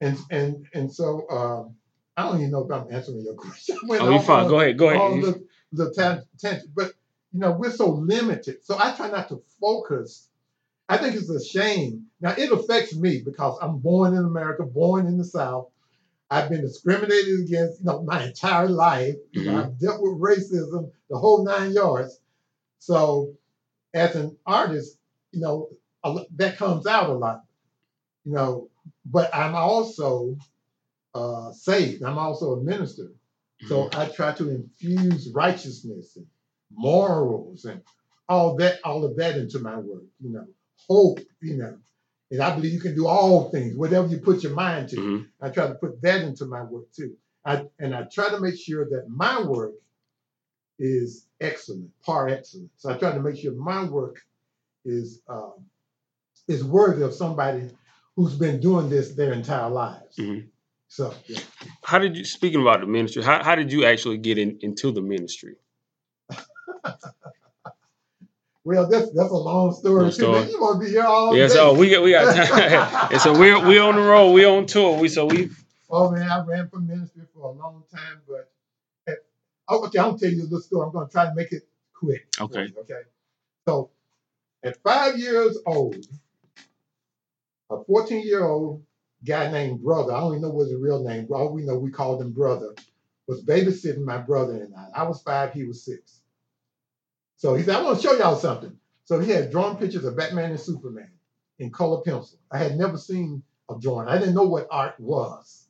[0.00, 1.76] And and and so um,
[2.16, 3.78] I don't even know if I'm answering your question.
[3.90, 4.48] Oh, you fine.
[4.48, 4.78] Go ahead.
[4.78, 5.22] Go ahead.
[5.22, 5.94] The the
[6.40, 6.92] tangent, but
[7.32, 8.64] you know we're so limited.
[8.64, 10.28] So I try not to focus.
[10.88, 12.06] I think it's a shame.
[12.20, 15.68] Now it affects me because I'm born in America, born in the South.
[16.30, 19.14] I've been discriminated against, you know, my entire life.
[19.34, 19.54] Mhm.
[19.54, 22.18] I've dealt with racism, the whole nine yards.
[22.78, 23.34] So,
[23.94, 24.98] as an artist,
[25.32, 25.70] you know,
[26.36, 27.44] that comes out a lot.
[28.24, 28.70] You know,
[29.04, 30.36] but I'm also
[31.14, 32.02] uh, saved.
[32.02, 33.12] I'm also a minister.
[33.66, 36.26] So I try to infuse righteousness and
[36.72, 37.80] morals and
[38.28, 40.02] all that, all of that into my work.
[40.20, 40.46] You know,
[40.88, 41.20] hope.
[41.40, 41.78] You know,
[42.30, 44.96] and I believe you can do all things, whatever you put your mind to.
[44.96, 45.28] Mhm.
[45.40, 47.16] I try to put that into my work too.
[47.44, 49.72] I, and I try to make sure that my work
[50.78, 52.70] is excellent, par excellent.
[52.76, 54.20] So I try to make sure my work
[54.84, 55.66] is um,
[56.48, 57.70] is worthy of somebody
[58.16, 60.16] who's been doing this their entire lives.
[60.16, 60.48] Mhm.
[60.88, 61.40] So yeah.
[61.84, 62.24] How did you?
[62.24, 65.56] Speaking about the ministry, how, how did you actually get in, into the ministry?
[68.64, 70.32] well, that's that's a long story too.
[70.32, 71.48] Man, you want to be here all Yeah.
[71.48, 71.52] day.
[71.52, 73.08] So we got we got time.
[73.12, 74.32] and so we're we on the road.
[74.32, 74.98] We on tour.
[74.98, 75.50] We so we.
[75.90, 78.50] Oh man, I ran for ministry for a long time, but
[79.06, 79.18] at,
[79.68, 80.86] oh, okay, I'll tell you the story.
[80.86, 82.26] I'm going to try to make it quick.
[82.40, 82.72] Okay.
[82.80, 83.02] okay.
[83.68, 83.90] So,
[84.64, 85.96] at five years old,
[87.70, 88.82] a 14 year old
[89.24, 91.78] guy named Brother, I don't even know what his real name, but all we know
[91.78, 92.74] we called him Brother,
[93.26, 95.00] was babysitting my brother and I.
[95.00, 96.20] I was five, he was six.
[97.36, 98.78] So he said, I want to show y'all something.
[99.04, 101.10] So he had drawn pictures of Batman and Superman
[101.58, 102.38] in color pencil.
[102.50, 104.08] I had never seen a drawing.
[104.08, 105.66] I didn't know what art was.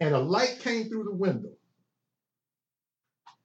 [0.00, 1.52] And a light came through the window.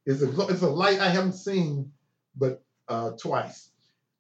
[0.05, 1.91] It's a, it's a light I haven't seen
[2.35, 3.69] but uh, twice.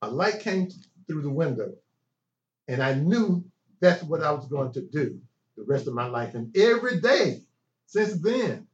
[0.01, 0.69] A light came
[1.07, 1.73] through the window,
[2.67, 3.43] and I knew
[3.79, 5.19] that's what I was going to do
[5.57, 6.35] the rest of my life.
[6.35, 7.41] And every day
[7.85, 8.67] since then,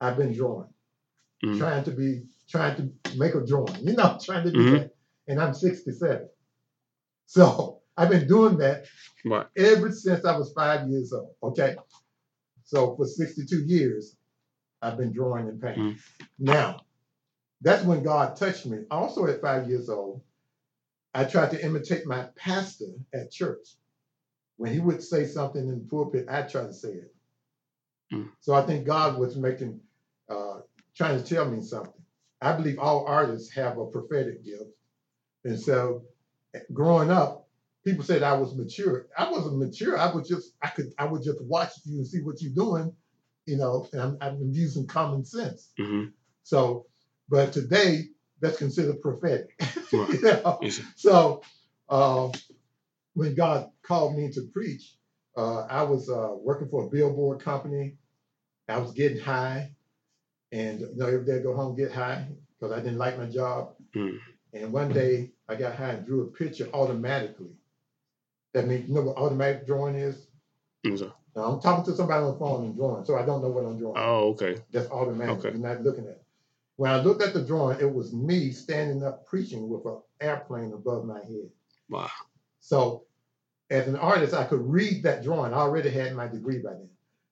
[0.00, 0.68] I've been drawing,
[1.44, 1.58] Mhm.
[1.58, 4.72] trying to be, trying to make a drawing, you know, trying to do Mhm.
[4.80, 4.96] that.
[5.28, 6.28] And I'm 67.
[7.26, 8.86] So I've been doing that
[9.24, 9.46] Right.
[9.56, 11.34] ever since I was five years old.
[11.42, 11.76] Okay.
[12.64, 14.16] So for 62 years,
[14.82, 15.98] I've been drawing and painting.
[16.38, 16.82] Now,
[17.60, 18.84] that's when God touched me.
[18.90, 20.22] Also at five years old,
[21.14, 23.66] I tried to imitate my pastor at church.
[24.56, 27.14] When he would say something in the pulpit, I tried to say it.
[28.12, 28.30] Mm.
[28.40, 29.80] So I think God was making,
[30.28, 30.60] uh,
[30.96, 31.99] trying to tell me something.
[32.40, 34.64] I believe all artists have a prophetic gift.
[35.44, 36.04] And so
[36.72, 37.48] growing up,
[37.84, 39.06] people said I was mature.
[39.16, 39.98] I wasn't mature.
[39.98, 42.92] I was just, I could, I would just watch you and see what you're doing,
[43.46, 45.72] you know, and I'm, I'm using common sense.
[45.78, 46.06] hmm
[46.42, 46.86] So,
[47.28, 48.06] but today
[48.40, 49.50] that's considered prophetic.
[49.92, 50.12] Right.
[50.12, 50.58] you know?
[50.62, 50.80] Yes.
[50.94, 51.42] So,
[51.88, 52.28] uh,
[53.14, 54.94] when God called me to preach,
[55.36, 57.96] uh, I was uh, working for a billboard company.
[58.68, 59.72] I was getting high,
[60.52, 62.26] and you know, every day I go home get high
[62.58, 63.74] because I didn't like my job.
[63.94, 64.18] Mm.
[64.52, 67.52] And one day I got high and drew a picture automatically.
[68.52, 70.26] That means you know what automatic drawing is.
[70.84, 73.64] Now I'm talking to somebody on the phone and drawing, so I don't know what
[73.64, 73.96] I'm drawing.
[73.96, 74.56] Oh, okay.
[74.72, 75.38] That's automatic.
[75.38, 75.50] Okay.
[75.50, 76.24] You're not looking at it.
[76.76, 80.72] When I looked at the drawing, it was me standing up preaching with an airplane
[80.72, 81.50] above my head.
[81.88, 82.08] Wow.
[82.60, 83.04] So
[83.68, 85.52] as an artist, I could read that drawing.
[85.52, 86.88] I already had my degree by then.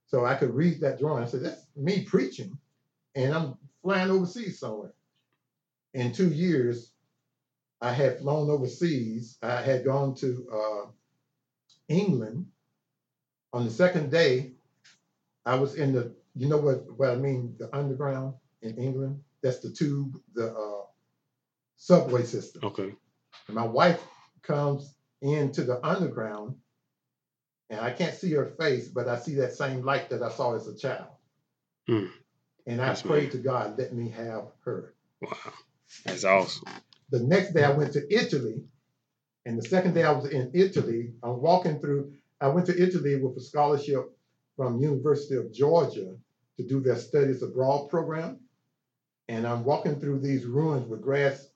[0.07, 1.25] So I could read that drawing.
[1.25, 2.57] I said, that's me preaching.
[3.15, 4.93] And I'm flying overseas somewhere.
[5.95, 6.93] In two years,
[7.81, 9.39] I had flown overseas.
[9.43, 10.87] I had gone to uh,
[11.89, 12.47] England.
[13.53, 14.53] On the second day,
[15.47, 19.23] I was in the, you know what, what I mean, the underground in England?
[19.43, 20.83] That's the tube, the uh,
[21.77, 22.65] subway system.
[22.65, 22.95] Okay.
[23.47, 24.03] And my wife
[24.43, 26.57] comes into the underground,
[27.71, 30.55] and I can't see her face, but I see that same light that I saw
[30.55, 31.09] as a child.
[31.87, 32.07] Hmm.
[32.69, 34.93] And I prayed to God, let me have her.
[35.23, 35.31] Wow.
[36.05, 36.69] That's awesome.
[37.11, 38.63] The next day I went to Italy,
[39.47, 43.17] and the second day I was in Italy, I'm walking through, I went to Italy
[43.17, 44.15] with a scholarship
[44.55, 46.15] from University of Georgia
[46.59, 48.39] to do their studies abroad program.
[49.29, 51.49] And I'm walking through these ruins with grass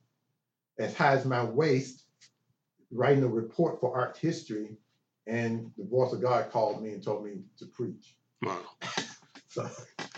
[0.79, 2.05] as high as my waist,
[2.91, 4.79] writing a report for art history.
[5.27, 8.17] And the voice of God called me and told me to preach.
[8.41, 8.63] Wow.
[9.49, 9.69] So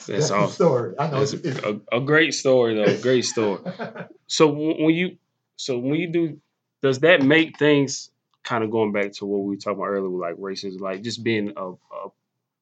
[0.07, 0.53] That's awesome.
[0.55, 0.95] story.
[0.99, 3.01] I know it's, it's a, a great story, though.
[3.01, 3.61] Great story.
[4.27, 5.19] So when you,
[5.57, 6.40] so when you do,
[6.83, 8.11] does that make things
[8.43, 11.03] kind of going back to what we were talking about earlier, with like racism, like
[11.03, 12.09] just being a, a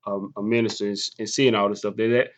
[0.06, 2.28] a, a minister and, and seeing all this stuff that, that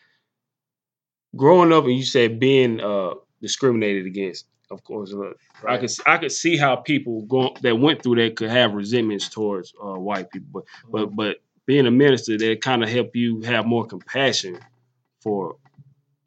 [1.35, 5.31] growing up and you said being uh discriminated against of course uh, I
[5.63, 5.79] Right.
[5.81, 9.73] could I could see how people go that went through that could have resentments towards
[9.83, 13.65] uh, white people but but but being a minister that kind of help you have
[13.65, 14.59] more compassion
[15.25, 15.57] for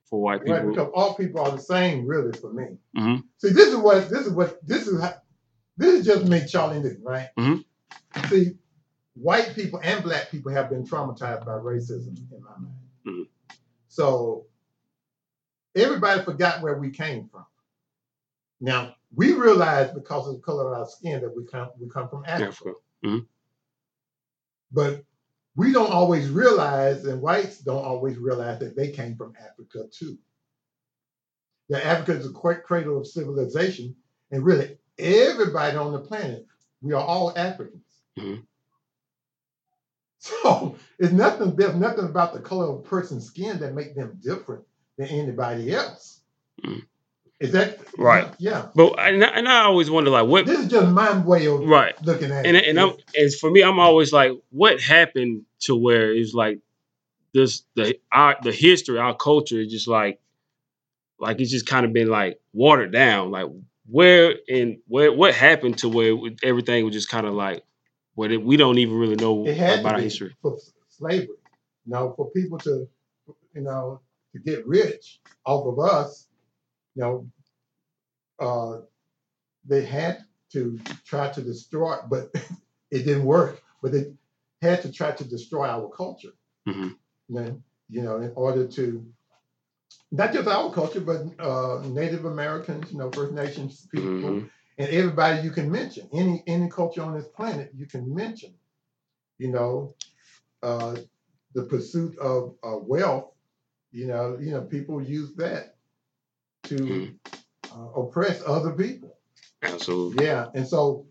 [0.04, 0.56] for white people.
[0.56, 2.78] Right, because all people are the same, really, for me.
[2.96, 3.24] Mhm.
[3.38, 5.00] See, this is what this is what this is.
[5.00, 5.14] How,
[5.76, 7.28] this is just me, Charlie Newton, right?
[7.38, 7.64] Mhm.
[8.28, 8.58] See,
[9.14, 12.88] white people and black people have been traumatized by racism in my mind.
[13.06, 13.28] Mhm.
[13.88, 14.46] So
[15.74, 17.46] everybody forgot where we came from.
[18.60, 22.08] Now we realize because of the color of our skin that we come we come
[22.08, 22.74] from Africa.
[23.04, 23.26] Africa.
[24.72, 25.04] But
[25.58, 30.16] we don't always realize, and whites don't always realize that they came from Africa too.
[31.70, 33.96] That Africa is a qu- cradle of civilization,
[34.30, 36.46] and really everybody on the planet,
[36.82, 38.02] we are all Africans.
[38.18, 38.44] Mhm.
[40.20, 41.56] So it's nothing.
[41.56, 44.64] There's nothing about the color of a person's skin that make them different
[44.98, 46.22] than anybody else.
[46.64, 46.86] Mhm.
[47.40, 48.28] Is that Right.
[48.38, 48.68] Yeah.
[48.74, 51.60] but and I, and I always wonder like what This is just my way of
[51.60, 52.66] right looking at and it.
[52.66, 56.60] and I'm and for me, I'm always like, what happened to where it's like
[57.34, 60.20] this the our the history, our culture is just like
[61.20, 63.30] like it's just kind of been like watered down.
[63.30, 63.46] Like
[63.86, 67.64] where and where what happened to where everything was just kind of like
[68.14, 70.34] where we don't even really know It about our history.
[70.42, 70.56] for
[70.88, 71.28] slavery.
[71.86, 72.86] You know, for people to,
[73.54, 74.00] you know,
[74.32, 76.27] to get rich off of us,
[76.98, 77.28] you know,
[78.40, 78.80] uh,
[79.64, 82.30] they had to try to destroy, but
[82.90, 83.62] it didn't work.
[83.82, 84.12] But they
[84.62, 86.32] had to try to destroy our culture.
[86.68, 86.96] Mhm.
[87.28, 89.06] You know, you know, in order to
[90.10, 94.50] not just our culture, but uh, Native Americans, you know, First Nations people, Mhm.
[94.78, 98.54] and everybody you can mention, any any culture on this planet you can mention.
[99.38, 99.94] You know,
[100.62, 100.96] uh,
[101.54, 103.32] the pursuit of uh, wealth.
[103.92, 105.77] You know, you know, people use that
[106.68, 107.18] to Mhm.
[107.72, 109.16] uh, oppress other people.
[109.62, 110.24] Absolutely.
[110.24, 111.06] Yeah, and so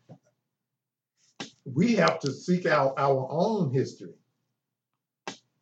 [1.65, 4.13] we have to seek out our own history.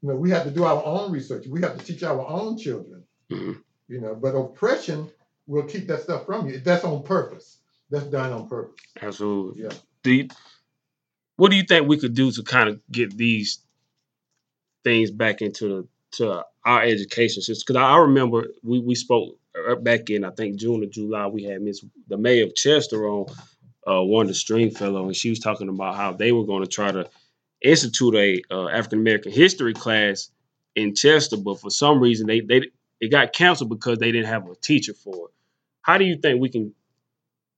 [0.01, 1.47] You know, we have to do our own research.
[1.47, 3.03] We have to teach our own children.
[3.31, 3.62] Mhm.
[3.88, 5.10] You know, but oppression
[5.47, 6.60] will keep that stuff from you.
[6.60, 7.58] That's on purpose.
[7.89, 8.79] That's done on purpose.
[9.01, 9.63] Absolutely.
[9.63, 9.73] Yeah.
[10.03, 10.27] Do you,
[11.38, 13.60] what do you think we could do to kind of get these
[14.84, 17.63] things back into the to our education system?
[17.67, 19.38] Because I, I remember we we spoke
[19.82, 21.28] back in I think June or July.
[21.28, 23.26] We had Miss the mayor of Chester on
[23.88, 26.70] uh, one of the Stringfellow, and she was talking about how they were going to
[26.70, 27.10] try to
[27.62, 30.30] institute a uh, African American history class
[30.76, 34.48] in Chester, but for some reason they they it got canceled because they didn't have
[34.50, 35.34] a teacher for it.
[35.82, 36.74] How do you think we can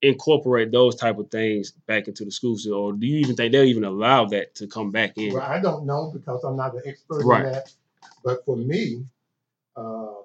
[0.02, 3.64] incorporate those type of things back into the schools, or do you even think they'll
[3.64, 5.34] even allow that to come back in?
[5.34, 7.46] Well, I don't know because I'm not an expert Right.
[7.46, 7.74] in that.
[8.24, 9.06] But for me,
[9.76, 10.17] uh,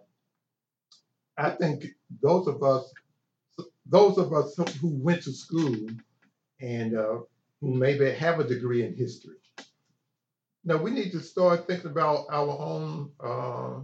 [1.42, 1.86] I think
[2.22, 2.92] those of us,
[3.86, 5.76] those of us who went to school
[6.60, 7.20] and uh,
[7.60, 9.36] who maybe have a degree in history,
[10.64, 13.80] now we need to start thinking about our own uh,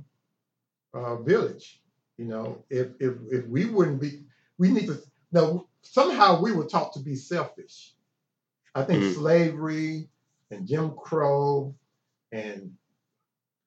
[0.95, 1.83] uh, village.
[2.19, 4.25] You know, if if if we wouldn't be,
[4.59, 4.99] we need to.
[5.33, 7.95] Now somehow we were taught to be selfish.
[8.75, 9.15] I think Mhm.
[9.15, 10.11] slavery
[10.51, 11.77] and Jim Crow
[12.33, 12.77] and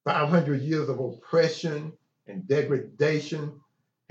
[0.05, 1.93] 500 years of oppression
[2.27, 3.60] and degradation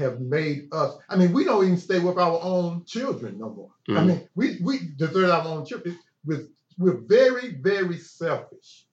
[0.00, 0.94] have made us.
[1.08, 3.70] I mean, we don't even stay with our own children no more.
[3.88, 4.06] I Mhm.
[4.06, 5.98] mean, we we desert our own children.
[6.24, 6.46] We're,
[6.78, 8.86] we're very, very selfish.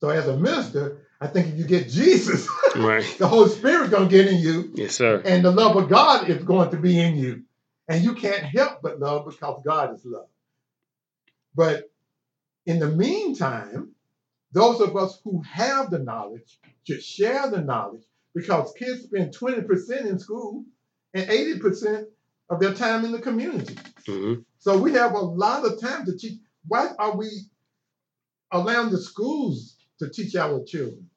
[0.00, 3.04] So as a minister, I think if you get Jesus, Right.
[3.18, 5.22] the Holy Spirit gonna get in you, Yes, sir.
[5.24, 7.44] and the love of God is going to be in you.
[7.88, 10.28] And you can't help but love because God is love.
[11.54, 11.90] But
[12.66, 13.92] in the meantime,
[14.52, 18.04] those of us who have the knowledge should share the knowledge
[18.36, 20.66] because kids spend 20% in school
[21.14, 22.04] and 80%
[22.50, 23.76] of their time in the community.
[24.06, 26.38] hmm So we have a lot of time to teach.
[26.68, 27.28] Why are we
[28.52, 31.08] allowing the schools to teach our children?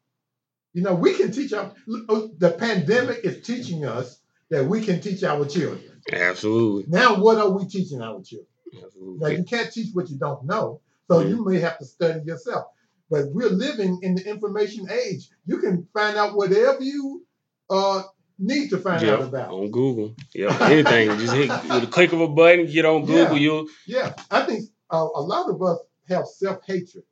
[0.73, 5.23] You know, we can teach our, the pandemic is teaching us that we can teach
[5.23, 6.01] our children.
[6.13, 6.85] Absolutely.
[6.87, 8.47] Now, what are we teaching our children?
[8.81, 9.19] Absolutely.
[9.19, 12.67] Now, you can't teach what you don't know, so you may have to study yourself.
[13.09, 15.29] But we're living in the information age.
[15.45, 17.25] You can find out whatever you
[17.69, 18.03] uh,
[18.37, 19.49] need to find out about.
[19.49, 20.15] On Google.
[20.33, 20.57] Yeah.
[20.61, 21.09] Anything.
[21.19, 23.33] Just hit with a click of a button, get on Google.
[23.37, 23.39] Yeah.
[23.39, 27.03] You'll Yeah, I think uh, a lot of us have self hatred,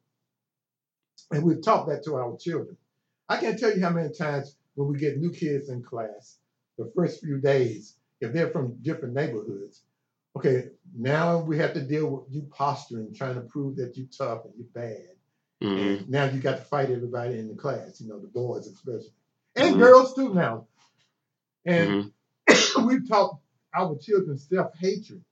[1.32, 2.78] and we've taught that to our children.
[3.30, 6.38] I can't tell you how many times when we get new kids in class,
[6.78, 9.84] the first few days, if they're from different neighborhoods,
[10.36, 14.46] okay, now we have to deal with you posturing, trying to prove that you're tough
[14.46, 15.17] and you're bad.
[15.62, 18.68] Hmm And now you got to fight everybody in the class, you know, the boys
[18.68, 19.14] especially.
[19.56, 19.80] And Mhm.
[19.80, 20.68] girls too now.
[21.66, 22.12] And
[22.50, 23.40] hmm we've taught
[23.76, 25.24] our children self-hatred.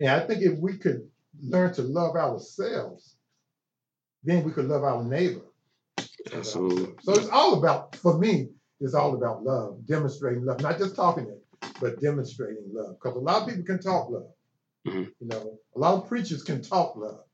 [0.00, 1.10] And I think if we could
[1.40, 3.16] learn to love ourselves,
[4.24, 5.42] then we could love our neighbor.
[6.32, 6.94] Absolutely.
[7.02, 8.50] So it's all about, for me,
[8.80, 11.44] it's all about love, demonstrating love, not just talking it,
[11.80, 12.96] but demonstrating love.
[13.00, 14.32] Because a lot of people can talk love.
[14.86, 15.12] Mhm.
[15.20, 17.25] You know, a lot of preachers can talk love,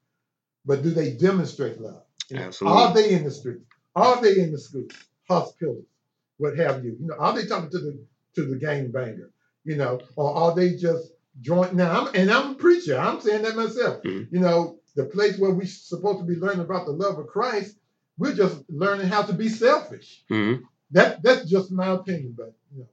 [0.64, 2.02] but do they demonstrate love?
[2.28, 2.82] You know, Absolutely.
[2.82, 3.64] Are they in the streets?
[3.94, 4.92] Are they in the schools,
[5.28, 5.84] hospitals,
[6.38, 6.96] what have you?
[7.00, 8.04] You know, are they talking to the
[8.36, 9.30] to the gang banger?
[9.64, 11.74] You know, or are they just joint?
[11.74, 12.98] Now, I'm, and I'm a preacher.
[12.98, 14.02] I'm saying that myself.
[14.02, 14.28] Mhm.
[14.32, 17.76] You know, the place where we're supposed to be learning about the love of Christ,
[18.18, 20.24] we're just learning how to be selfish.
[20.28, 20.54] hmm
[20.90, 22.88] That that's just my opinion, but you know,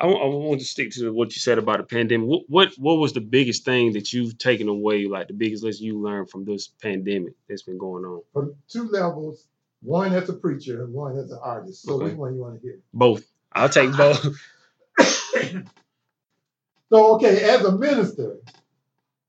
[0.00, 2.28] I, I want to stick to what you said about the pandemic.
[2.28, 5.86] What, what what was the biggest thing that you've taken away, like the biggest lesson
[5.86, 8.22] you learned from this pandemic that's been going on?
[8.32, 9.46] from two levels,
[9.82, 11.82] one as a preacher and one as an artist.
[11.84, 12.06] So Okay.
[12.06, 12.78] which one you want to hear?
[12.94, 13.26] Both.
[13.52, 14.24] I'll take both.
[16.90, 18.38] So okay, as a minister,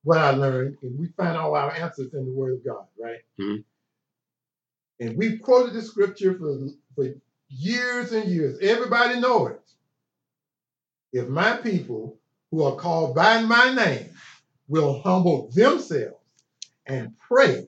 [0.03, 3.19] what I learned, and we find all our answers in the Word of God, right?
[3.37, 3.63] Mhm.
[5.01, 7.13] And we've quoted the scripture for, for
[7.49, 8.59] years and years.
[8.61, 9.61] Everybody know it.
[11.13, 12.19] If my people
[12.51, 14.11] who are called by my name
[14.67, 16.17] will humble themselves
[16.87, 17.67] and pray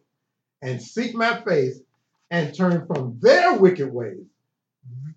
[0.62, 1.80] and seek my face
[2.32, 4.26] and turn from their wicked ways,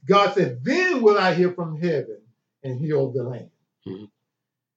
[0.07, 2.21] God said, then will I hear from heaven
[2.63, 3.51] and heal the land.
[3.87, 4.11] Mhm.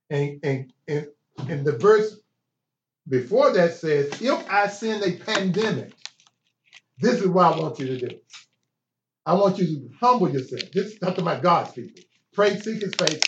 [0.09, 1.07] And, and, and,
[1.49, 2.19] and the verse
[3.07, 5.93] before that says, if I send a pandemic,
[6.99, 8.19] this is what I want you to do.
[9.25, 10.71] I want you to humble yourself.
[10.73, 12.01] This is talking about God's people.
[12.33, 13.21] Pray, seek his face,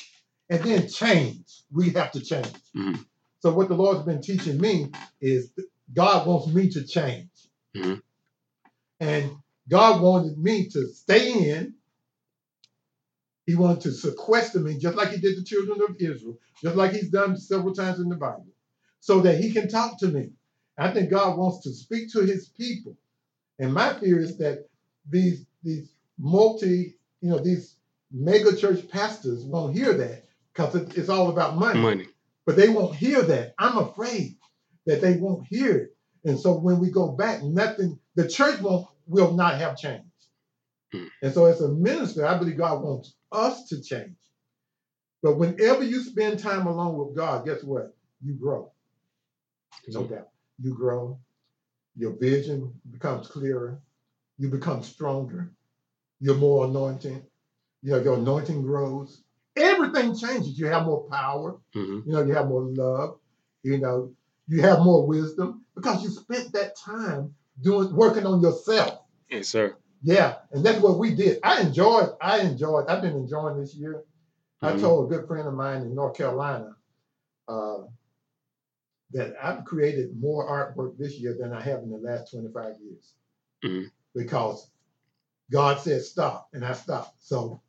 [0.49, 1.63] and then change.
[1.71, 2.53] We have to change.
[2.75, 3.05] Mhm.
[3.41, 4.91] So what the Lord's been teaching me
[5.21, 5.51] is
[5.93, 7.29] God wants me to change.
[7.75, 8.01] Mhm.
[8.99, 9.31] And
[9.69, 11.75] God wanted me to stay in.
[13.45, 16.93] He wanted to sequester me, just like he did the children of Israel, just like
[16.93, 18.47] he's done several times in the Bible,
[19.01, 20.31] so that he can talk to me.
[20.77, 22.97] I think God wants to speak to his people.
[23.59, 24.69] And my fear is that
[25.09, 27.77] these these multi, you know, these
[28.11, 30.25] mega church pastors won't hear that
[30.59, 31.79] because it, it's all about money.
[31.79, 32.07] Money.
[32.45, 33.53] But they won't hear that.
[33.57, 34.35] I'm afraid
[34.85, 35.95] that they won't hear it.
[36.25, 40.05] And so when we go back, nothing, the church won't will not have changed.
[40.91, 41.05] Hmm.
[41.21, 44.17] And so as a minister, I believe God wants us to change.
[45.23, 47.95] But whenever you spend time alone with God, guess what?
[48.23, 48.71] You grow.
[49.87, 50.29] No doubt.
[50.61, 51.19] You grow.
[51.95, 53.79] Your vision becomes clearer.
[54.37, 55.51] You become stronger.
[56.19, 57.23] You're more anointed.
[57.81, 59.23] You know, your anointing grows.
[59.55, 60.57] Everything changes.
[60.59, 61.57] You have more power.
[61.73, 63.19] hmm You know, you have more love.
[63.63, 64.13] You know,
[64.47, 69.01] you have more wisdom because you spent that time doing working on yourself.
[69.29, 69.75] Yes, sir.
[70.01, 71.39] Yeah, and that's what we did.
[71.43, 72.09] I enjoyed.
[72.21, 72.87] I enjoyed.
[72.87, 74.03] I've been enjoying this year.
[74.61, 74.81] I Mhm.
[74.81, 76.75] told a good friend of mine in North Carolina
[77.47, 77.83] uh,
[79.11, 83.15] that I've created more artwork this year than I have in the last 25 years
[83.63, 83.91] Mhm.
[84.15, 84.69] because
[85.51, 87.23] God said stop, and I stopped.
[87.23, 87.61] So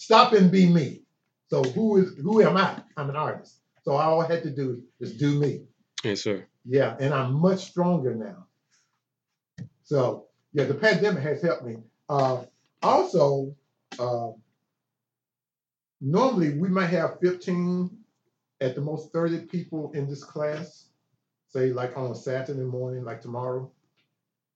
[0.00, 1.02] stop and be me.
[1.48, 2.82] So who is who am I?
[2.96, 3.60] I'm an artist.
[3.82, 5.64] So all I had to do is do me.
[6.02, 6.46] Yes, sir.
[6.64, 9.66] Yeah, and I'm much stronger now.
[9.84, 11.76] So yeah, the pandemic has helped me.
[12.08, 12.44] Uh,
[12.82, 13.54] also,
[13.98, 14.30] uh,
[16.00, 17.90] normally we might have 15,
[18.62, 20.86] at the most 30 people in this class.
[21.48, 23.70] Say like on a Saturday morning, like tomorrow.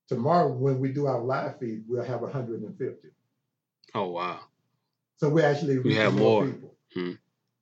[0.07, 3.09] Tomorrow, when we do our live feed, we'll have 150.
[3.93, 4.39] Oh wow.
[5.17, 6.53] So we're actually We reaching have more, more.
[6.53, 6.75] people.
[6.93, 7.11] Hmm.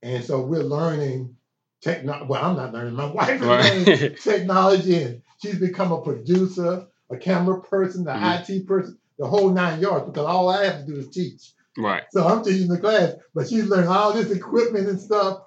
[0.01, 1.35] And so we're learning
[1.81, 2.25] technology.
[2.29, 2.93] Well, I'm not learning.
[2.95, 3.87] My wife is Right.
[3.87, 8.49] learning technology, and she's become a producer, a camera person, the Mhm.
[8.49, 10.05] IT person, the whole nine yards.
[10.07, 11.53] Because all I have to do is teach.
[11.77, 12.03] right.
[12.11, 15.43] So I'm teaching the class, but she's learning all this equipment and stuff,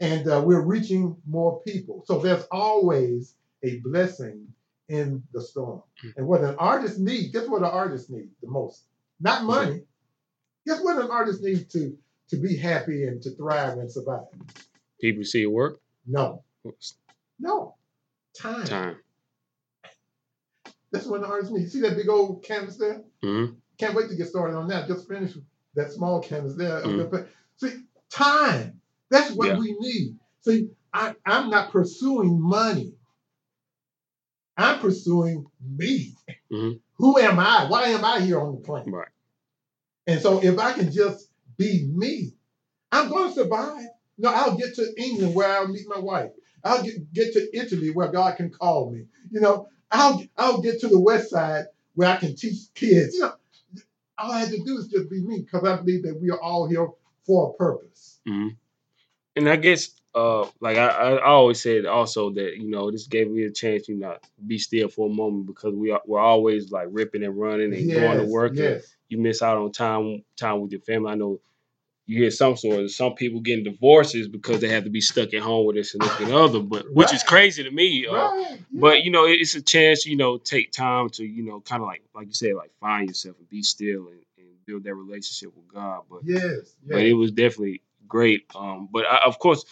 [0.00, 2.02] and uh, we're reaching more people.
[2.06, 4.48] So there's always a blessing
[4.88, 5.82] in the storm.
[6.04, 6.12] Mm.
[6.16, 8.84] And what an artist needs, guess what an artist needs the most?
[9.20, 9.82] Not money.
[10.66, 11.96] Guess what an artist needs to
[12.28, 14.24] to be happy and to thrive and survive?
[15.00, 15.80] People see your work.
[16.06, 16.44] No,
[17.38, 17.74] no,
[18.38, 18.64] time.
[18.66, 18.96] Time.
[20.92, 21.72] That's what an artist needs.
[21.72, 23.02] See that big old canvas there?
[23.22, 23.46] hmm
[23.78, 24.88] Can't wait to get started on that.
[24.88, 25.38] Just finished
[25.74, 26.82] that small canvas there.
[26.82, 27.28] Mhm.
[27.56, 28.80] See, time.
[29.08, 29.58] That's what Yeah.
[29.58, 30.18] we need.
[30.40, 32.94] See, I, I'm not pursuing money.
[34.56, 36.14] I'm pursuing me.
[36.52, 36.80] Mhm.
[36.96, 37.66] Who am I?
[37.68, 38.92] Why am I here on the planet?
[38.92, 39.08] Right.
[40.10, 42.34] And so if I can just be me,
[42.92, 43.86] I'm going to survive.
[44.18, 46.30] No, I'll get to England where I'll meet my wife.
[46.64, 49.06] I'll get, get to Italy where God can call me.
[49.30, 53.14] You know, I'll I'll get to the west side where I can teach kids.
[53.14, 53.34] You know,
[54.18, 56.40] all I had to do is just be me because I believe that we are
[56.40, 56.88] all here
[57.26, 58.20] for a purpose.
[58.26, 58.48] hmm
[59.36, 63.30] And I guess, uh, like I, I always said, also that you know this gave
[63.30, 66.70] me a chance, you know, be still for a moment because we are we're always
[66.70, 69.72] like ripping and running and going to Yes, work, and yes, you miss out on
[69.72, 71.12] time time with your family.
[71.12, 71.40] I know
[72.06, 75.42] you hear some stories, some people getting divorces because they have to be stuck at
[75.42, 78.04] home with a significant other, but which is crazy to me.
[78.06, 78.56] Uh, yeah.
[78.72, 81.86] but you know, it's a chance, you know, take time to, you know, kind of
[81.86, 85.54] like like you said, like find yourself and be still and, and build that relationship
[85.54, 86.02] with God.
[86.10, 88.44] But yes, but it was definitely great.
[88.56, 89.64] Um, but I, of course,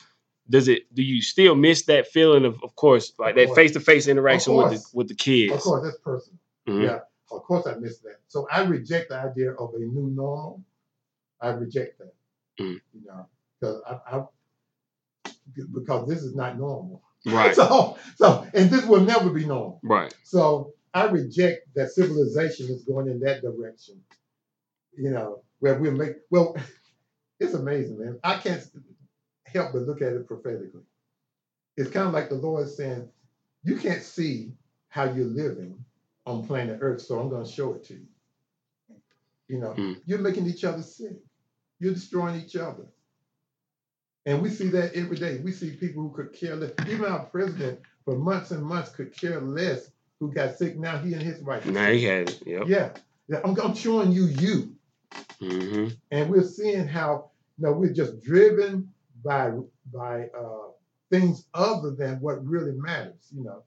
[0.48, 0.94] does it?
[0.94, 4.06] Do you still miss that feeling of, of course, like Of that face to face
[4.06, 6.38] interaction with the with the kids Of course, that's personal.
[6.68, 6.84] Mhm.
[6.84, 6.98] Yeah,
[7.30, 8.20] of course I miss that.
[8.28, 10.62] So I reject the idea of a new normal.
[11.40, 12.14] I reject that.
[12.60, 12.80] Mm.
[12.94, 13.26] You know,
[13.60, 14.24] because I, I
[15.72, 17.02] because this is not normal.
[17.26, 19.80] Right, So so and this will never be normal.
[19.82, 24.00] right, So I reject that civilization is going in that direction.
[24.96, 26.56] You know, where we make well,
[27.40, 28.18] it's amazing, man.
[28.24, 28.64] I can't
[29.46, 30.82] help but look at it prophetically.
[31.76, 33.08] It's kind of like the Lord saying,
[33.62, 34.52] you can't see
[34.88, 35.84] how you're living
[36.28, 38.06] on planet Earth, so I'm going to show it to you.
[39.48, 40.00] You know, Mm.
[40.04, 41.16] you're making each other sick.
[41.80, 42.86] You're destroying each other.
[44.26, 45.38] And we see that every day.
[45.38, 46.72] We see people who could care less.
[46.86, 50.76] Even our president, for months and months, could care less who got sick.
[50.76, 51.64] Now he and his wife.
[51.64, 52.42] now he had it.
[52.46, 52.64] Yep.
[52.66, 52.90] Yeah.
[53.28, 54.74] Yeah, I'm, I'm showing you you.
[55.40, 55.88] Mm-hmm.
[56.10, 58.92] And we're seeing how you know, we're just driven
[59.24, 59.52] by
[59.92, 60.68] by uh,
[61.10, 63.62] things other than what really matters, you know.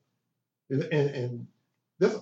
[0.70, 1.48] And and, and
[2.00, 2.16] this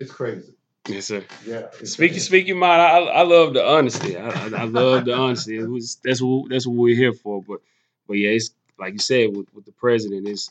[0.00, 0.54] it's crazy.
[0.88, 1.24] Yes, sir.
[1.44, 1.66] Yeah.
[1.80, 2.80] it's Speak your speak your mind.
[2.80, 4.16] I, I love the honesty.
[4.16, 5.58] I, I, I love the honesty.
[5.58, 7.42] It was that's what that's what we're here for.
[7.42, 7.60] But
[8.06, 10.26] but yeah, it's like you said with, with the president.
[10.26, 10.50] It's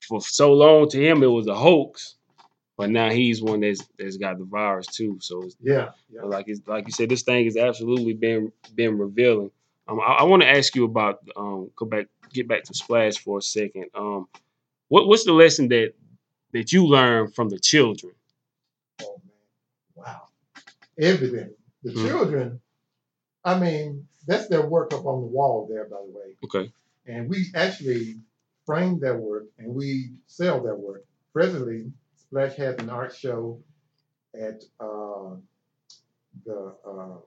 [0.00, 2.16] for so long to him it was a hoax,
[2.76, 5.18] but now he's one that's that's got the virus too.
[5.20, 6.22] So it's Yeah, yeah.
[6.22, 9.50] Like it's like you said, this thing has absolutely been been revealing.
[9.88, 13.18] Um, I, I want to ask you about um, go back, get back to Splash
[13.18, 13.86] for a second.
[13.94, 14.26] Um,
[14.88, 15.94] what what's the lesson that
[16.52, 18.12] that you learned from the children?
[20.98, 21.54] Everything.
[21.82, 22.08] The Mhm.
[22.08, 22.60] children,
[23.44, 26.36] I mean, that's their work up on the wall there, by the way.
[26.44, 26.72] Okay,
[27.06, 28.20] and we actually
[28.64, 31.04] frame their work and we sell their work.
[31.32, 33.62] Presently, Splash has an art show
[34.34, 35.36] at uh,
[36.44, 37.18] the uh,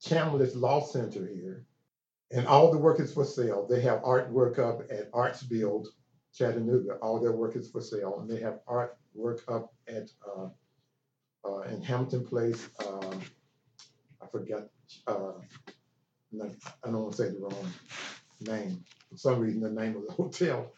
[0.00, 1.66] Chambliss Law Center here,
[2.30, 3.66] and all the work is for sale.
[3.66, 5.88] They have artwork up at Arts Build,
[6.32, 6.94] Chattanooga.
[7.02, 10.48] All their work is for sale, and they have artwork up at uh,
[11.44, 12.68] uh, in Hampton Place.
[12.86, 13.20] Um,
[14.22, 14.68] I forget.
[15.06, 15.32] Uh,
[16.32, 16.50] no,
[16.84, 17.72] I don't want to say the wrong
[18.40, 18.84] name.
[19.10, 20.72] For some reason, the name of the hotel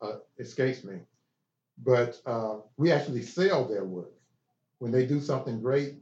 [0.00, 1.00] uh, escapes me.
[1.82, 4.12] But uh, we actually sell their work.
[4.78, 5.94] When they do something great,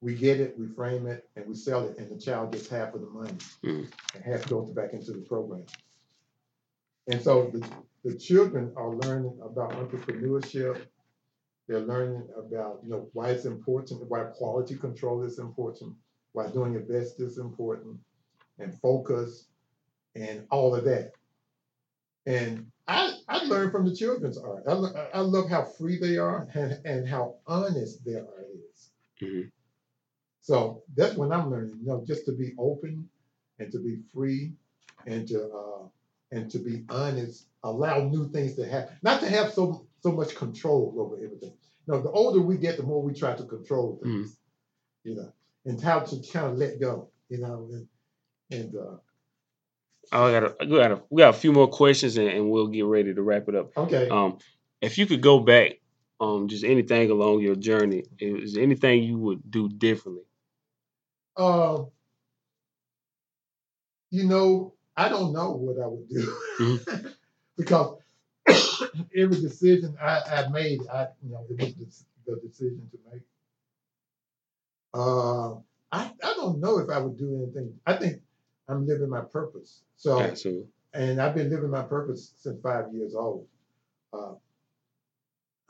[0.00, 2.94] we get it, we frame it, and we sell it, and the child gets half
[2.94, 3.34] of the money,
[3.64, 3.90] Mhm.
[4.14, 5.64] and half goes back into the program.
[7.08, 7.66] And so the,
[8.04, 10.80] the children are learning about entrepreneurship.
[11.68, 15.94] They're learning about you know why it's important, why quality control is important,
[16.32, 17.98] why doing your best is important,
[18.58, 19.46] and focus,
[20.16, 21.12] and all of that.
[22.26, 24.64] And I, I learned from the children's art.
[24.68, 24.72] I,
[25.14, 28.90] I love how free they are and, and how honest their art is.
[29.22, 29.50] Mhm.
[30.42, 33.08] So that's when I'm learning, you know, just to be open
[33.58, 34.54] and to be free
[35.06, 35.88] and to uh,
[36.32, 38.96] and to be honest, allow new things to happen.
[39.02, 41.56] Not to have so so much control over everything.
[41.86, 44.36] No, the older we get, the more we try to control things.
[45.04, 45.32] You know,
[45.64, 47.10] and how to kind of let go.
[47.28, 47.88] You know, and,
[48.50, 48.96] and uh,
[50.10, 52.50] Oh, I got a, we got a, we got a few more questions and, and
[52.50, 53.76] we'll get ready to wrap it up.
[53.76, 54.08] okay.
[54.08, 54.38] Um,
[54.80, 55.80] if you could go back,
[56.20, 60.24] um, just anything along your journey, is there anything you would do differently?
[61.36, 61.84] Uh,
[64.10, 66.80] you know, I don't know what I would do
[67.56, 67.98] because
[69.16, 73.22] every decision I, I made, I you know, it was the, the decision to make.
[74.94, 75.54] Uh,
[75.92, 77.74] I I don't know if I would do anything.
[77.86, 78.20] I think
[78.68, 79.82] I'm living my purpose.
[79.96, 80.66] So, Absolutely.
[80.94, 83.46] and I've been living my purpose since five years old.
[84.12, 84.32] Uh,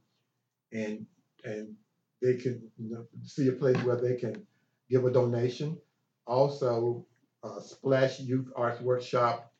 [0.72, 1.07] and
[1.44, 1.74] and
[2.22, 4.47] they can you know, see a place where they can
[4.90, 5.76] give a donation.
[6.26, 7.05] Also,
[7.44, 9.53] uh, Splash Youth Arts Workshop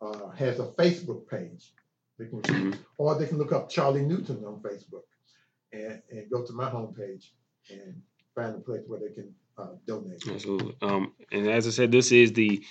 [0.00, 1.72] uh, has a Facebook page.
[2.18, 2.78] They can, Mhm.
[2.98, 5.02] or they can look up Charlie Newton on Facebook
[5.72, 7.30] and, and go to my homepage
[7.70, 8.00] and
[8.34, 10.22] find a place where they can uh, donate.
[10.28, 10.76] Absolutely.
[10.82, 12.62] Um, and as I said, this is the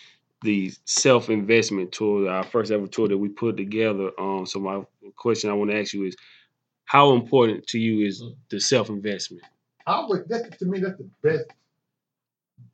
[0.44, 4.12] the self investment tour, our first ever tour that we put together.
[4.20, 4.84] Um, so my
[5.16, 6.16] question I want to ask you is,
[6.86, 9.44] how important to you is the self investment?
[9.86, 11.46] I would that to me that's the best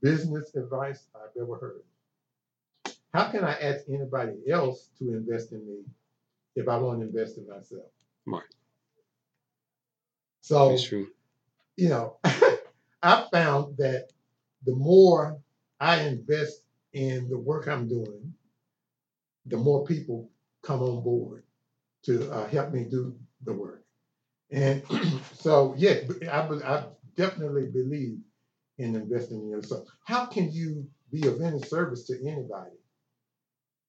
[0.02, 2.96] business advice I've ever heard.
[3.14, 5.84] How can I ask anybody else to invest in me
[6.56, 7.86] if I want to invest in myself?
[8.26, 8.42] Right.
[10.42, 11.08] So That's true.
[11.78, 12.18] you know,
[13.04, 14.10] I found that
[14.66, 15.38] the more
[15.80, 16.63] I invest
[16.94, 18.34] in the work I'm doing,
[19.46, 20.30] the more people
[20.62, 21.44] come on board
[22.04, 23.84] to uh, help me do the work.
[24.52, 24.84] And
[25.34, 25.96] so, yeah,
[26.32, 26.86] I, I
[27.16, 28.20] definitely believe
[28.78, 29.88] in investing in yourself.
[30.06, 32.78] How can you be of any service to anybody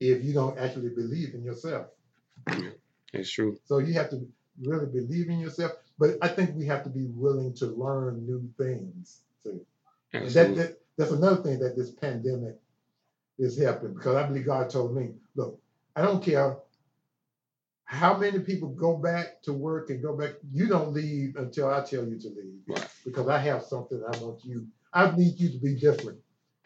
[0.00, 1.86] if you don't actually believe in yourself?
[3.12, 3.58] It's true.
[3.64, 4.26] So you have to
[4.62, 5.72] really believe in yourself.
[5.98, 9.64] But I think we have to be willing to learn new things too.
[10.12, 10.62] And that, Absolutely.
[10.62, 12.56] that that's another thing that this pandemic
[13.38, 15.60] is helping because I believe God told me, look,
[15.96, 16.56] I don't care
[17.84, 20.32] how many people go back to work and go back.
[20.52, 22.88] You don't leave until I tell you to leave Right.
[23.04, 24.66] because I have something I want you.
[24.92, 26.18] I need you to be different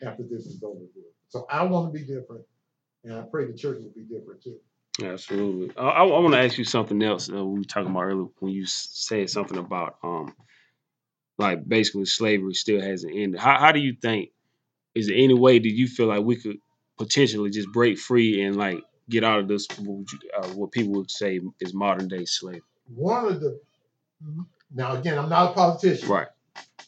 [0.03, 1.05] after this is over with.
[1.29, 2.45] So I want to be different,
[3.05, 4.59] and I pray the church will be different too.
[5.03, 5.77] Absolutely.
[5.77, 7.31] I, I, want to ask you something else.
[7.31, 10.35] Uh, we were talking about earlier when you said something about um,
[11.37, 13.41] like basically slavery still hasn't ended.
[13.41, 14.31] How how do you think?
[14.99, 16.59] Is there any way that you feel like we could
[16.99, 19.69] potentially just break free and like get out of this?
[19.79, 22.63] What, you, uh, what people would say is modern day slavery?
[22.93, 23.61] One of the
[24.75, 26.09] now again, I'm not a politician.
[26.09, 26.27] Right.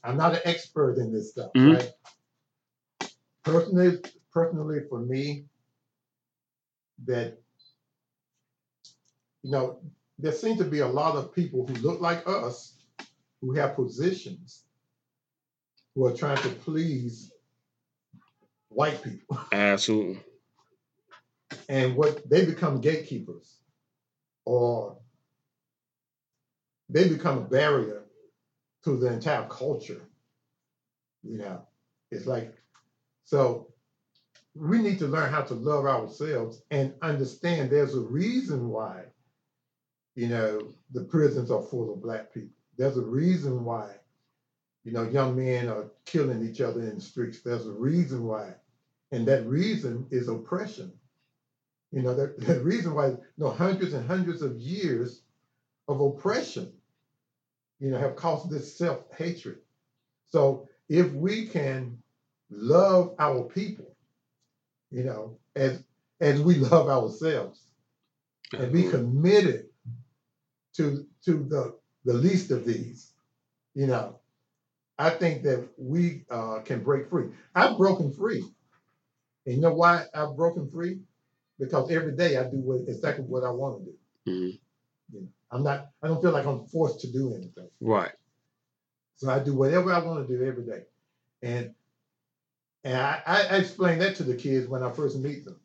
[0.03, 1.77] I'm not an expert in this stuff, Mhm.
[1.77, 1.93] right?
[3.45, 3.99] Personally,
[4.33, 5.45] personally for me,
[7.07, 7.39] that
[9.43, 9.81] you know,
[10.19, 12.75] there seem to be a lot of people who look like us,
[13.41, 14.65] who have positions,
[15.95, 17.33] who are trying to please
[18.71, 20.21] white people, Absolutely.
[21.69, 23.59] and what they become gatekeepers,
[24.45, 24.99] or
[26.89, 28.05] they become a barrier
[28.85, 30.01] to the entire culture.
[31.23, 31.63] You know,
[32.11, 32.55] it's like
[33.25, 33.69] so
[34.55, 39.05] we need to learn how to love ourselves and understand there's a reason why,
[40.17, 40.61] you know,
[40.93, 42.51] the prisons are full of black people.
[42.77, 43.91] There's a reason why,
[44.85, 47.43] you know, young men are killing each other in the streets.
[47.43, 48.55] There's a reason why.
[49.13, 50.93] And that reason is oppression.
[51.93, 55.23] You know, that, that reason why, you know, hundreds and hundreds of years
[55.89, 56.73] of oppression,
[57.81, 59.59] you know, have caused this self-hatred.
[60.29, 61.99] So if we can
[62.51, 63.97] love our people,
[64.91, 65.83] you know, as
[66.21, 67.63] as we love ourselves,
[68.53, 69.67] and be committed
[70.75, 73.13] to to the the least of these,
[73.75, 74.19] you know,
[74.99, 77.29] I think that we uh, can break free.
[77.55, 78.45] I've broken free,
[79.51, 81.01] and you know why I've broken free?
[81.59, 83.99] Because every day I do what, exactly what I want to do.
[84.31, 84.61] Mhm.
[85.13, 85.91] You know, I'm not.
[86.01, 87.69] I don't feel like I'm forced to do anything.
[87.81, 88.13] Right.
[89.17, 90.85] So I do whatever I want to do every day.
[91.43, 91.75] And
[92.85, 95.61] and I, I explain that to the kids when I first meet them.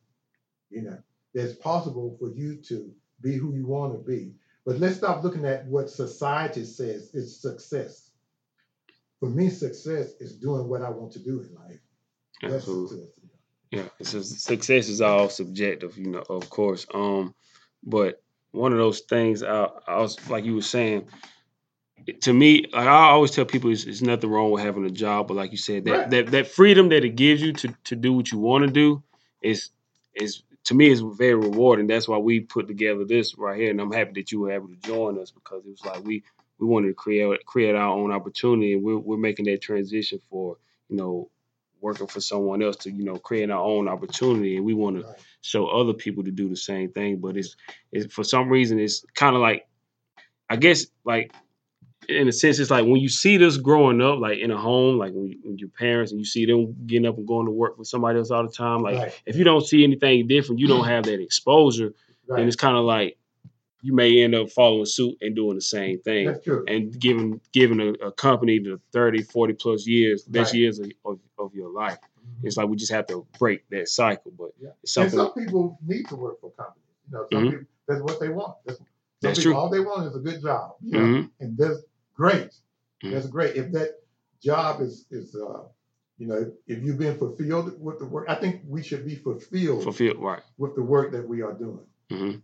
[0.71, 0.97] You know,
[1.35, 4.33] it's possible for you to be who you want to be.
[4.65, 8.09] But let's stop looking at what society says is success.
[9.19, 11.79] For me, success is doing what I want to do in life.
[12.41, 13.07] That's Absolutely.
[13.71, 16.85] Yeah, success is all subjective, you know, of course.
[16.93, 17.35] Um,
[17.83, 21.07] but one of those things, I, I was like you were saying,
[22.21, 25.27] to me, like I always tell people, it's, it's nothing wrong with having a job,
[25.27, 26.09] but like you said, that Right.
[26.11, 29.03] that, that freedom that it gives you to to do what you want to do
[29.41, 29.71] is
[30.15, 31.87] is to me is very rewarding.
[31.87, 34.69] That's why we put together this right here, and I'm happy that you were able
[34.69, 36.23] to join us because it was like we
[36.59, 40.57] we wanted to create create our own opportunity, and we're we're making that transition for
[40.89, 41.29] you know
[41.85, 45.03] working for someone else to you know create our own opportunity, and we want to
[45.03, 45.15] Right.
[45.41, 47.17] show other people to do the same thing.
[47.17, 47.55] But it's,
[47.91, 49.67] it's for some reason it's kind of like
[50.49, 51.31] I guess like
[52.09, 54.97] in a sense it's like when you see this growing up like in a home
[54.97, 57.77] like when, when your parents and you see them getting up and going to work
[57.79, 59.21] with somebody else all the time like Right.
[59.25, 61.93] if you don't see anything different you don't have that exposure
[62.27, 62.37] Right.
[62.39, 63.17] then it's kind of like
[63.85, 66.63] you may end up following suit and doing the same thing That's true.
[66.67, 70.59] and giving giving a, a company the 30 40 plus years best Right.
[70.61, 71.99] years of, of, of your life
[72.43, 74.69] it's like we just have to break that cycle but Yeah.
[74.83, 76.81] it's And something some people need to work for companies.
[77.07, 77.49] You know, some Mhm.
[77.51, 78.55] people that's what they want.
[78.65, 78.79] That's,
[79.21, 79.59] That's people, true.
[79.61, 80.75] All they want is a good job.
[80.81, 81.05] You know?
[81.05, 81.29] Mhm.
[81.41, 81.79] and that's
[82.15, 82.49] great.
[83.03, 83.11] Mhm.
[83.11, 83.55] That's great.
[83.55, 83.89] If that
[84.41, 85.63] job is is uh,
[86.17, 86.39] You know,
[86.73, 90.41] if you've been fulfilled with the work, I think we should be fulfilled Fulfilled, right?
[90.57, 91.85] with the work that we are doing.
[92.09, 92.35] hmm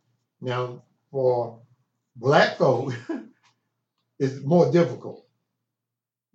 [0.42, 1.62] Now, for
[2.16, 2.94] black folk,
[4.20, 5.26] it's more difficult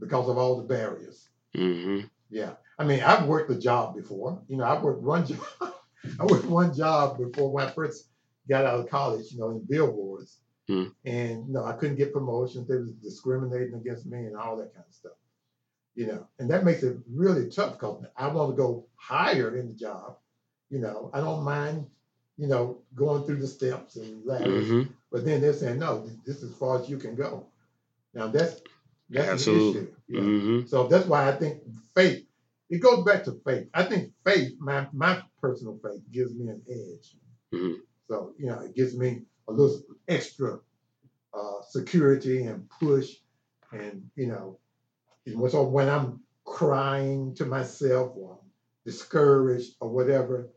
[0.00, 1.28] because of all the barriers.
[1.54, 2.00] hmm
[2.30, 2.54] Yeah.
[2.78, 4.42] I mean, I've worked a job before.
[4.48, 5.40] You know, I worked one job.
[6.20, 8.08] I worked one job before when I first
[8.48, 10.38] got out of college, you know, in billboards.
[10.68, 10.86] Hmm.
[11.04, 12.68] And you know, I couldn't get promotions.
[12.68, 15.12] They was discriminating against me and all that kind of stuff.
[15.94, 19.68] You know, and that makes it really tough because I want to go higher in
[19.68, 20.16] the job.
[20.68, 21.86] You know, I don't mind,
[22.36, 24.68] you know, going through the steps and ladders.
[24.68, 27.46] hmm But then they're saying, no, this is as far as you can go.
[28.14, 28.60] Now that's
[29.10, 29.80] that's Absolutely.
[29.80, 29.94] an issue.
[30.08, 30.20] Yeah.
[30.20, 31.62] hmm So that's why I think
[31.94, 32.26] faith,
[32.70, 33.68] it goes back to faith.
[33.74, 37.16] I think faith, my my personal faith, gives me an edge.
[37.54, 37.76] Mhm.
[38.08, 40.60] So, you know, it gives me a little extra
[41.34, 43.10] uh, security and push.
[43.72, 44.58] And, you know,
[45.48, 48.50] so when I'm crying to myself or I'm
[48.84, 50.48] discouraged or whatever,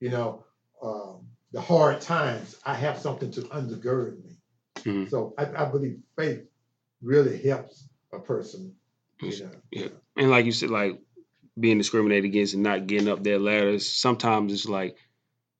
[0.00, 0.44] you know,
[0.82, 4.36] um, the hard times, I have something to undergird me.
[4.76, 5.10] Mhm.
[5.10, 6.42] So I, I believe faith
[7.02, 8.74] really helps a person.
[9.20, 9.50] You know.
[9.72, 9.88] Yeah.
[10.16, 11.00] And like you said, like
[11.58, 14.96] being discriminated against and not getting up their ladders, sometimes it's like,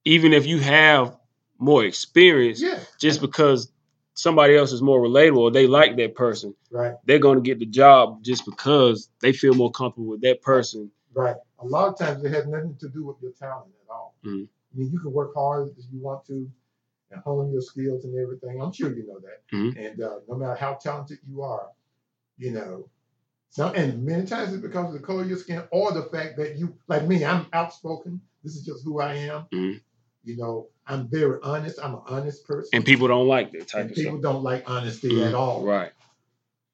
[0.05, 1.17] even if you have
[1.59, 2.79] more experience, Yeah.
[3.01, 3.73] just because
[4.15, 6.95] somebody else is more relatable or they like that person, Right.
[7.05, 10.91] they're going to get the job just because they feel more comfortable with that person.
[11.15, 11.37] Right.
[11.59, 14.15] A lot of times it has nothing to do with your talent at all.
[14.25, 14.49] Mhm.
[14.73, 16.51] I mean, you can work hard as you want to
[17.11, 18.61] and hone your skills and everything.
[18.61, 19.57] I'm sure you know that.
[19.57, 19.77] Mhm.
[19.79, 21.69] And uh, no matter how talented you are,
[22.37, 22.89] you know,
[23.51, 26.37] some and many times it's because of the color of your skin or the fact
[26.37, 28.21] that you, like me, I'm outspoken.
[28.45, 29.47] This is just who I am.
[29.53, 29.81] Mhm.
[30.25, 31.79] You know, I'm very honest.
[31.83, 32.69] I'm an honest person.
[32.75, 34.35] And people don't like that type And of people stuff.
[34.35, 35.29] don't like honesty Mhm.
[35.29, 35.65] at all.
[35.65, 35.93] Right.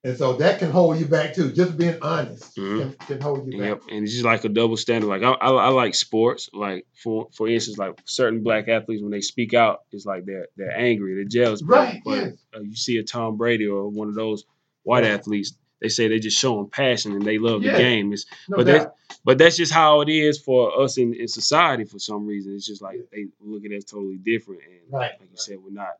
[0.05, 1.51] And so that can hold you back too.
[1.51, 2.79] Just being honest Mhm.
[2.97, 3.69] can, can hold you back.
[3.69, 5.07] Yep, and it's just like a double standard.
[5.07, 6.47] Like I, I, I like sports.
[6.53, 10.47] Like for for instance, like certain black athletes when they speak out, it's like they're
[10.57, 11.63] they're angry, they're jealous.
[11.63, 12.33] Right, but yes.
[12.55, 14.45] uh, you see a Tom Brady or one of those
[14.83, 18.13] white athletes, they say they just showing passion and they love the game.
[18.13, 18.95] It's No but doubt.
[19.09, 21.83] that but that's just how it is for us in, in society.
[21.85, 24.61] For some reason, it's just like they look at it as totally different.
[24.69, 25.39] And Right, like you right.
[25.39, 25.95] said, we're not.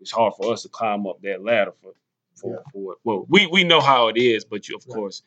[0.00, 1.92] It's hard for us to climb up that ladder for
[2.34, 2.56] for, Yeah.
[2.72, 2.96] for.
[3.04, 4.94] Well, we we know how it is, but you, of Right.
[4.94, 5.22] course,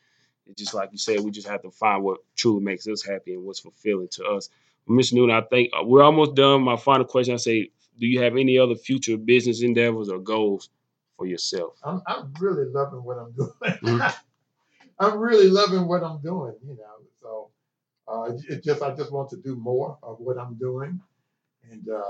[0.46, 3.34] it's just like you said, we just have to find what truly makes us happy
[3.34, 4.50] and what's fulfilling to us.
[4.88, 5.14] Mr.
[5.14, 6.62] Newton, I think uh, we're almost done.
[6.62, 10.70] My final question: I say, do you have any other future business endeavors or goals
[11.16, 11.78] for yourself?
[11.84, 13.50] I'm I'm really loving what I'm doing.
[13.82, 14.14] Mhm.
[15.00, 16.96] I'm really loving what I'm doing, you know.
[17.22, 17.50] So
[18.08, 21.00] uh, it- just I just want to do more of what I'm doing,
[21.70, 22.02] and uh,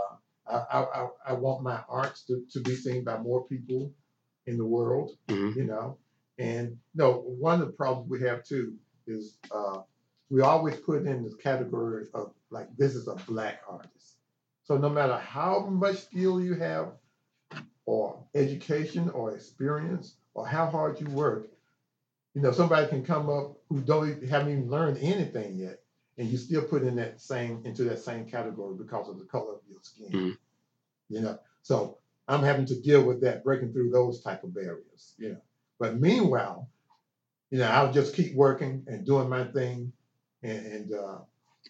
[0.47, 3.93] I, I I- I want my arts to, to be seen by more people
[4.49, 5.55] in the world, Mhm.
[5.57, 5.99] you know.
[6.39, 8.77] And no, one of the problems we have too
[9.07, 9.83] is uh,
[10.31, 14.17] we always put in this category of like this is a black artist.
[14.65, 16.93] So no matter how much skill you have,
[17.87, 21.49] or education, or experience, or how hard you work,
[22.35, 25.83] you know somebody can come up who don't even, haven't even learned anything yet,
[26.19, 29.55] and you still put in that same into that same category because of the color
[29.55, 30.11] of your skin.
[30.13, 30.39] Mhm.
[31.09, 31.99] You know, so
[32.29, 35.15] I'm having to deal with that, breaking through those type of barriers.
[35.19, 35.41] You know,
[35.79, 36.69] but meanwhile,
[37.51, 39.93] you know, I'll just keep working and doing my thing,
[40.43, 41.19] and, and uh,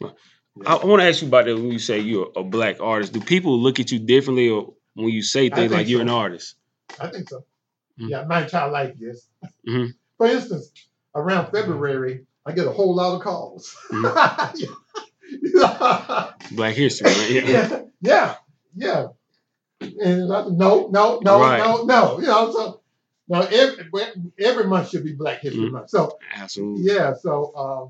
[0.03, 0.11] I,
[0.57, 0.75] yeah.
[0.75, 3.13] I want to ask you about that when you say you're a black artist.
[3.13, 6.09] Do people look at you differently, or when you say things like think you're an
[6.09, 6.57] artist?
[7.01, 7.45] I think so.
[8.01, 8.11] Mhm.
[8.11, 9.29] Yeah, my entire life, yes.
[9.69, 9.95] Mhm.
[10.17, 10.73] For instance,
[11.15, 13.77] around February, I get a whole lot of calls.
[16.53, 17.31] Black history, right?
[17.45, 17.47] Yeah.
[17.47, 18.35] yeah, yeah,
[18.75, 19.07] yeah.
[19.81, 21.59] And said, no, no, no, Right.
[21.59, 22.21] no, no.
[22.21, 22.81] You know, so
[23.29, 23.91] now every
[24.39, 25.73] every month should be Black History Mhm.
[25.73, 25.91] Month.
[25.91, 26.85] So Absolutely.
[26.85, 27.89] yeah, so uh,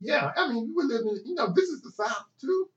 [0.00, 0.32] yeah.
[0.36, 2.68] I mean, we live in you know this is the South too.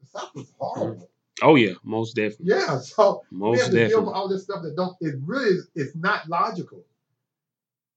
[0.00, 1.10] The South is horrible.
[1.42, 2.46] Oh yeah, most definitely.
[2.48, 4.12] Yeah, so we Most have to deal with definitely.
[4.14, 4.96] all this stuff that don't.
[5.00, 5.68] It really is.
[5.74, 6.84] It's not logical,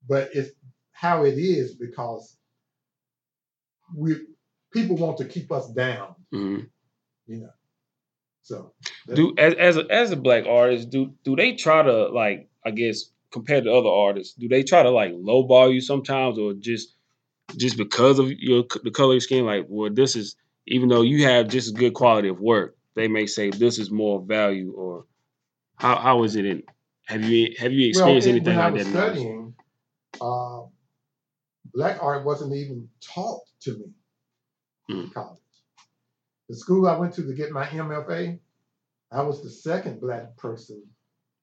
[0.08, 0.52] but it's
[0.92, 2.38] how it is because
[3.96, 4.16] we
[4.72, 6.16] people want to keep us down.
[6.34, 6.70] Mhm.
[7.28, 7.50] You know,
[8.44, 8.74] so
[9.14, 12.72] Do as as a, as a black artist, do do they try to like I
[12.72, 16.96] guess compared to other artists, do they try to like lowball you sometimes, or just
[17.58, 20.36] just because of your the color of your skin, like well this is
[20.68, 23.92] even though you have just as good quality of work, they may say this is
[23.92, 25.06] more value, or
[25.78, 26.64] how how is it in?
[27.08, 28.90] Have you have you experienced well, anything when I like was that?
[28.90, 29.56] studying,
[30.22, 30.62] uh,
[31.74, 33.86] black art wasn't even taught to me
[34.90, 35.14] in Mm.
[35.14, 35.40] college.
[36.54, 38.38] The school I went to to get my MFA,
[39.12, 40.84] I was the second black person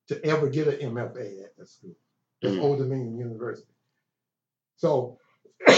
[0.06, 1.96] to ever get an MFA at that school.
[2.40, 2.62] That's Mm.
[2.62, 3.72] Old Dominion University.
[4.76, 5.18] So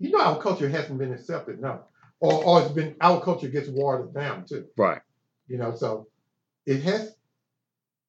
[0.00, 1.84] You know, our culture hasn't been accepted, no,
[2.18, 4.66] or or it's been our culture gets watered down too.
[4.76, 5.00] Right.
[5.46, 6.08] You know, so
[6.66, 7.14] it has.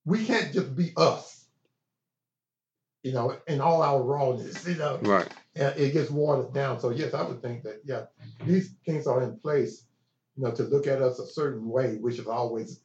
[0.06, 1.46] We can't just be us.
[3.04, 4.68] You know, in all our rawness.
[4.68, 5.28] You know, Right.
[5.56, 6.80] And it gets watered down.
[6.80, 8.06] So yes, I would think that yeah,
[8.46, 9.86] these things are in place,
[10.36, 12.82] you know, to look at us a certain way, which is always,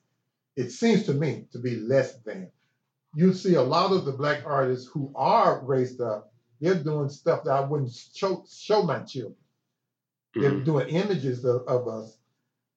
[0.56, 2.50] it seems to me to be less than.
[3.14, 7.44] You see a lot of the black artists who are raised up, they're doing stuff
[7.44, 9.36] that I wouldn't show show my children.
[10.34, 10.64] They're Mhm.
[10.64, 12.18] doing images of, of us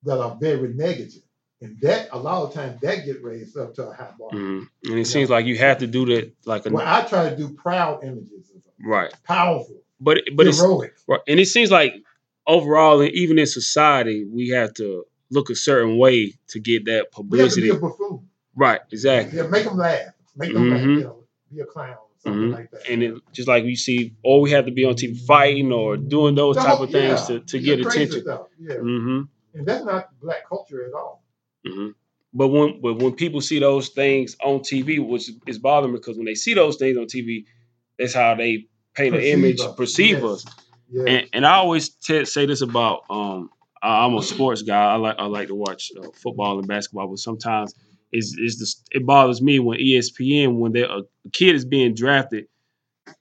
[0.04, 1.24] that are very negative.
[1.62, 4.32] And that a lot of times that get raised up to a high bar.
[4.32, 4.68] Mhm.
[4.86, 7.36] And it seems like you have to do that, like a Well, I try to
[7.36, 8.52] do proud images
[8.84, 9.14] right.
[9.24, 10.96] powerful, But but it's heroic.
[11.08, 11.20] right.
[11.28, 11.94] and it seems like
[12.48, 17.08] overall, and even in society, we have to look a certain way to get that
[17.30, 17.70] We have to be publicity.
[17.70, 18.28] a buffoon.
[18.56, 18.82] Right.
[18.92, 19.38] Exactly.
[19.38, 20.02] Yeah, make them laugh.
[20.36, 20.82] Make them laugh.
[20.82, 20.96] Mhm.
[20.98, 22.54] You know, be a clown, something Mhm.
[22.54, 22.90] like that.
[22.90, 25.96] And it just like we see, or we have to be on TV fighting or
[25.96, 28.22] doing those type of things to, to get attention.
[28.22, 29.22] stuff, Yeah, hmm
[29.54, 31.21] and that's not black culture at all.
[31.66, 31.90] Hmm
[32.34, 36.18] But when but when people see those things on TV, which is bothering me because
[36.18, 37.46] when they see those things on TV,
[38.00, 40.24] that's how they paint an image, perceive yes.
[40.24, 40.46] us.
[40.90, 43.50] Yeah, And, and I always t- say this about um,
[43.82, 44.84] I- I'm a sports guy.
[44.94, 47.74] I like I like to watch uh, football and basketball, but sometimes
[48.12, 48.58] is is
[48.92, 51.02] the it bothers me when ESPN when they, a
[51.32, 52.48] kid is being drafted,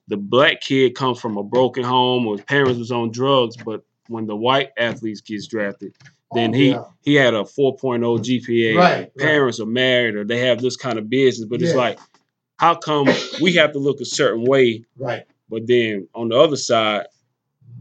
[0.08, 3.82] the black kid comes from a broken home or his parents was on drugs, but
[4.08, 5.94] when the white athletes gets drafted,
[6.32, 6.84] then Oh, he yeah.
[7.02, 8.76] he had a 4.0 GPA.
[8.76, 9.16] Right, right.
[9.16, 11.98] Parents are married or they have this kind of business, but it's like,
[12.56, 13.08] how come
[13.40, 15.24] we have to look a certain way, right.
[15.48, 17.06] but then on the other side,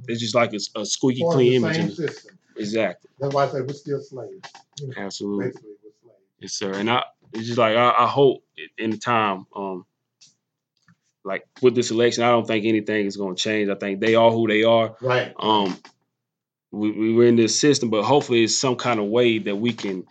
[0.07, 1.95] it's just like a, a squeaky clean image.
[1.95, 2.37] system.
[2.57, 4.49] exactly, That's why I say we're still slaves.
[4.79, 6.21] You know, absolutely, basically, we're slaves.
[6.39, 6.71] yes, sir.
[6.73, 8.43] And I, it's just like I, I hope
[8.77, 9.85] in the time, um,
[11.23, 13.69] like with this election, I don't think anything is going to change.
[13.69, 14.95] I think they are who they are.
[15.01, 15.33] Right.
[15.37, 15.77] um
[16.71, 19.73] we, we were in this system but hopefully it's some kind of way that we
[19.73, 20.05] can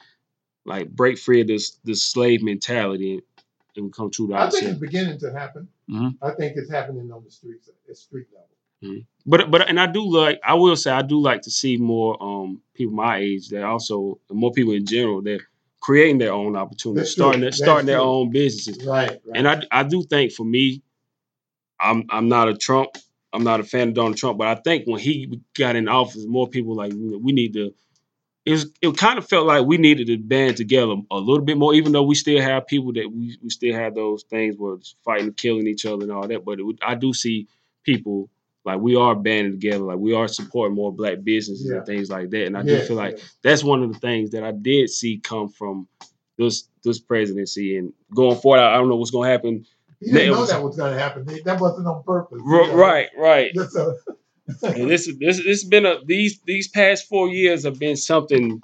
[0.64, 3.22] like break free of this this slave mentality and,
[3.76, 5.68] and come true to I think it's beginning to happen.
[5.90, 6.16] Mhm.
[6.20, 9.02] I think it's happening on the streets at street level.
[9.26, 12.16] but but and i do like i will say i do like to see more
[12.22, 15.46] um people my age that also more people in general they're
[15.80, 18.06] creating their own opportunities That's starting their, That's starting their true.
[18.06, 19.10] own businesses Right.
[19.10, 19.20] right.
[19.34, 20.82] and I, I do think for me
[21.80, 22.90] i'm i'm not a trump
[23.32, 26.24] i'm not a fan of donald trump but i think when he got in office
[26.26, 27.74] more people like we need to
[28.46, 31.56] it was it kind of felt like we needed to band together a little bit
[31.58, 34.74] more even though we still have people that we, we still have those things where
[34.74, 37.46] it's fighting killing each other and all that but it, i do see
[37.84, 38.30] people
[38.64, 41.78] like we are banding together like we are supporting more black businesses Yeah.
[41.78, 43.36] and things like that and i Yes, do feel like yes.
[43.42, 45.86] that's one of the things that I did see come from
[46.38, 48.60] this this presidency and going forward.
[48.60, 49.66] I I don't know what's going to happen.
[50.00, 51.26] He didn't know was- that was going to happen.
[51.44, 52.40] That wasn't on purpose.
[52.44, 52.74] you know.
[52.74, 53.50] right, right.
[53.56, 53.94] A,
[54.62, 57.96] And this is this this has been a these these past four years have been
[57.96, 58.62] something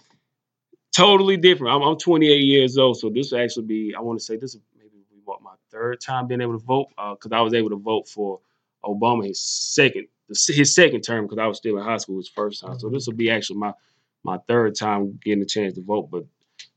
[0.97, 1.75] totally different.
[1.75, 4.55] I'm, I'm 28 years old, so this will actually be I want to say this
[4.55, 7.71] is maybe what my third time being able to vote uh, because I was able
[7.71, 8.41] to vote for
[8.83, 12.63] Obama his second his second term because I was still in high school his first
[12.63, 12.79] time.
[12.79, 12.95] So mm-hmm.
[12.95, 13.75] this will be actually my
[14.23, 16.25] my third time getting a chance to vote, but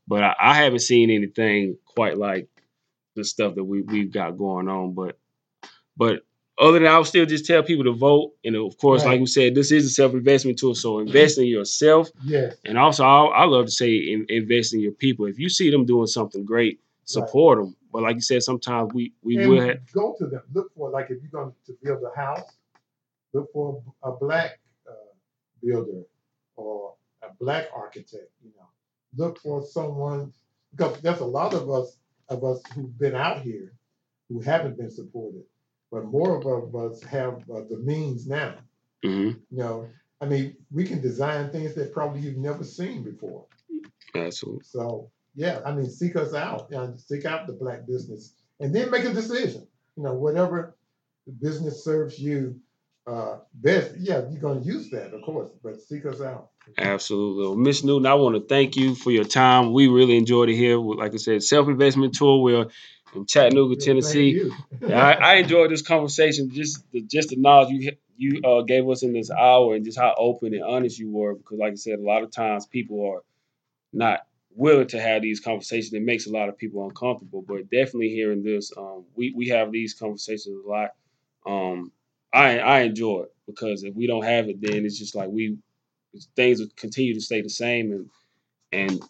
[0.06, 2.48] but I, I haven't seen anything quite like
[3.18, 4.94] the stuff that we we've got going on.
[4.94, 5.18] But
[5.96, 6.22] but
[6.58, 8.32] other than that, I would still just tell people to vote.
[8.44, 9.20] And of course, like Right.
[9.20, 10.74] we said, this is a self investment tool.
[10.74, 12.56] So invest in yourself, yes.
[12.64, 15.26] and also I, I love to say in, invest in your people.
[15.26, 17.76] If you see them doing something great, support them.
[17.92, 20.42] But like you said, sometimes we we and will have go to them.
[20.52, 22.42] Look for like if you're going to build a house,
[23.32, 24.58] look for a black
[24.88, 24.92] uh,
[25.62, 26.02] builder
[26.56, 28.30] or a black architect.
[28.44, 28.68] You know,
[29.16, 30.32] look for someone
[30.72, 31.96] because there's a lot of us
[32.28, 33.72] of us who've been out here
[34.28, 35.44] who haven't been supported,
[35.90, 38.54] but more of us have uh, the means now.
[39.04, 39.40] Mhm.
[39.50, 39.88] You know,
[40.20, 43.46] I mean, we can design things that probably you've never seen before.
[44.14, 44.64] absolutely.
[44.64, 48.90] So yeah, I mean, seek us out and seek out the black business, and then
[48.90, 49.66] make a decision.
[49.96, 50.76] You know, whatever
[51.26, 52.60] the business serves you
[53.08, 53.96] uh, best.
[53.98, 56.50] Yeah, you're going to use that, of course, but seek us out.
[56.76, 57.46] Absolutely.
[57.46, 59.72] Well, Miss Newton, I want to thank you for your time.
[59.72, 60.78] We really enjoyed it here.
[60.78, 62.42] Like I said, self investment tour.
[62.42, 62.66] We're
[63.14, 64.30] in Chattanooga, Tennessee.
[64.30, 64.54] you.
[64.88, 66.50] I, I enjoyed this conversation.
[66.50, 69.98] Just the just the knowledge you you uh, gave us in this hour, and just
[69.98, 71.34] how open and honest you were.
[71.34, 73.22] Because, like I said, a lot of times people are
[73.92, 75.94] not willing to have these conversations.
[75.94, 77.42] It makes a lot of people uncomfortable.
[77.46, 80.90] But definitely hearing this, um, we we have these conversations a lot.
[81.46, 81.92] Um,
[82.32, 85.58] I I enjoy it because if we don't have it, then it's just like we
[86.36, 88.10] things will continue to stay the same, and
[88.72, 89.02] and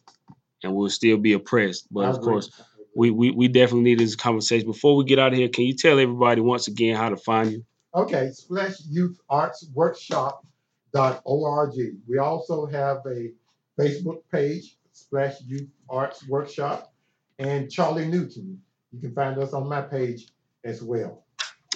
[0.63, 1.87] and we'll still be oppressed.
[1.91, 2.51] But of course,
[2.95, 4.67] we, we we definitely need this conversation.
[4.67, 7.53] Before we get out of here, can you tell everybody once again how to find
[7.53, 7.65] you?
[7.95, 10.47] Okay, Splash Youth Arts Workshop
[10.93, 11.75] dot org.
[12.09, 13.33] We also have a
[13.79, 16.93] Facebook page, Splash Youth Arts Workshop,
[17.39, 18.61] and Charlie Newton.
[18.93, 20.29] You can find us on my page
[20.65, 21.25] as well.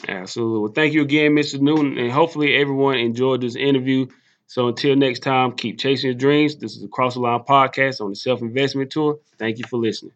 [0.09, 0.61] Absolutely.
[0.61, 1.59] Well, thank you again, Mr.
[1.59, 4.07] Newton, and hopefully everyone enjoyed this interview.
[4.46, 6.57] So until next time, keep chasing your dreams.
[6.57, 9.18] This is the Cross the Line podcast on the Self Investment Tour.
[9.38, 10.12] Thank you for listening.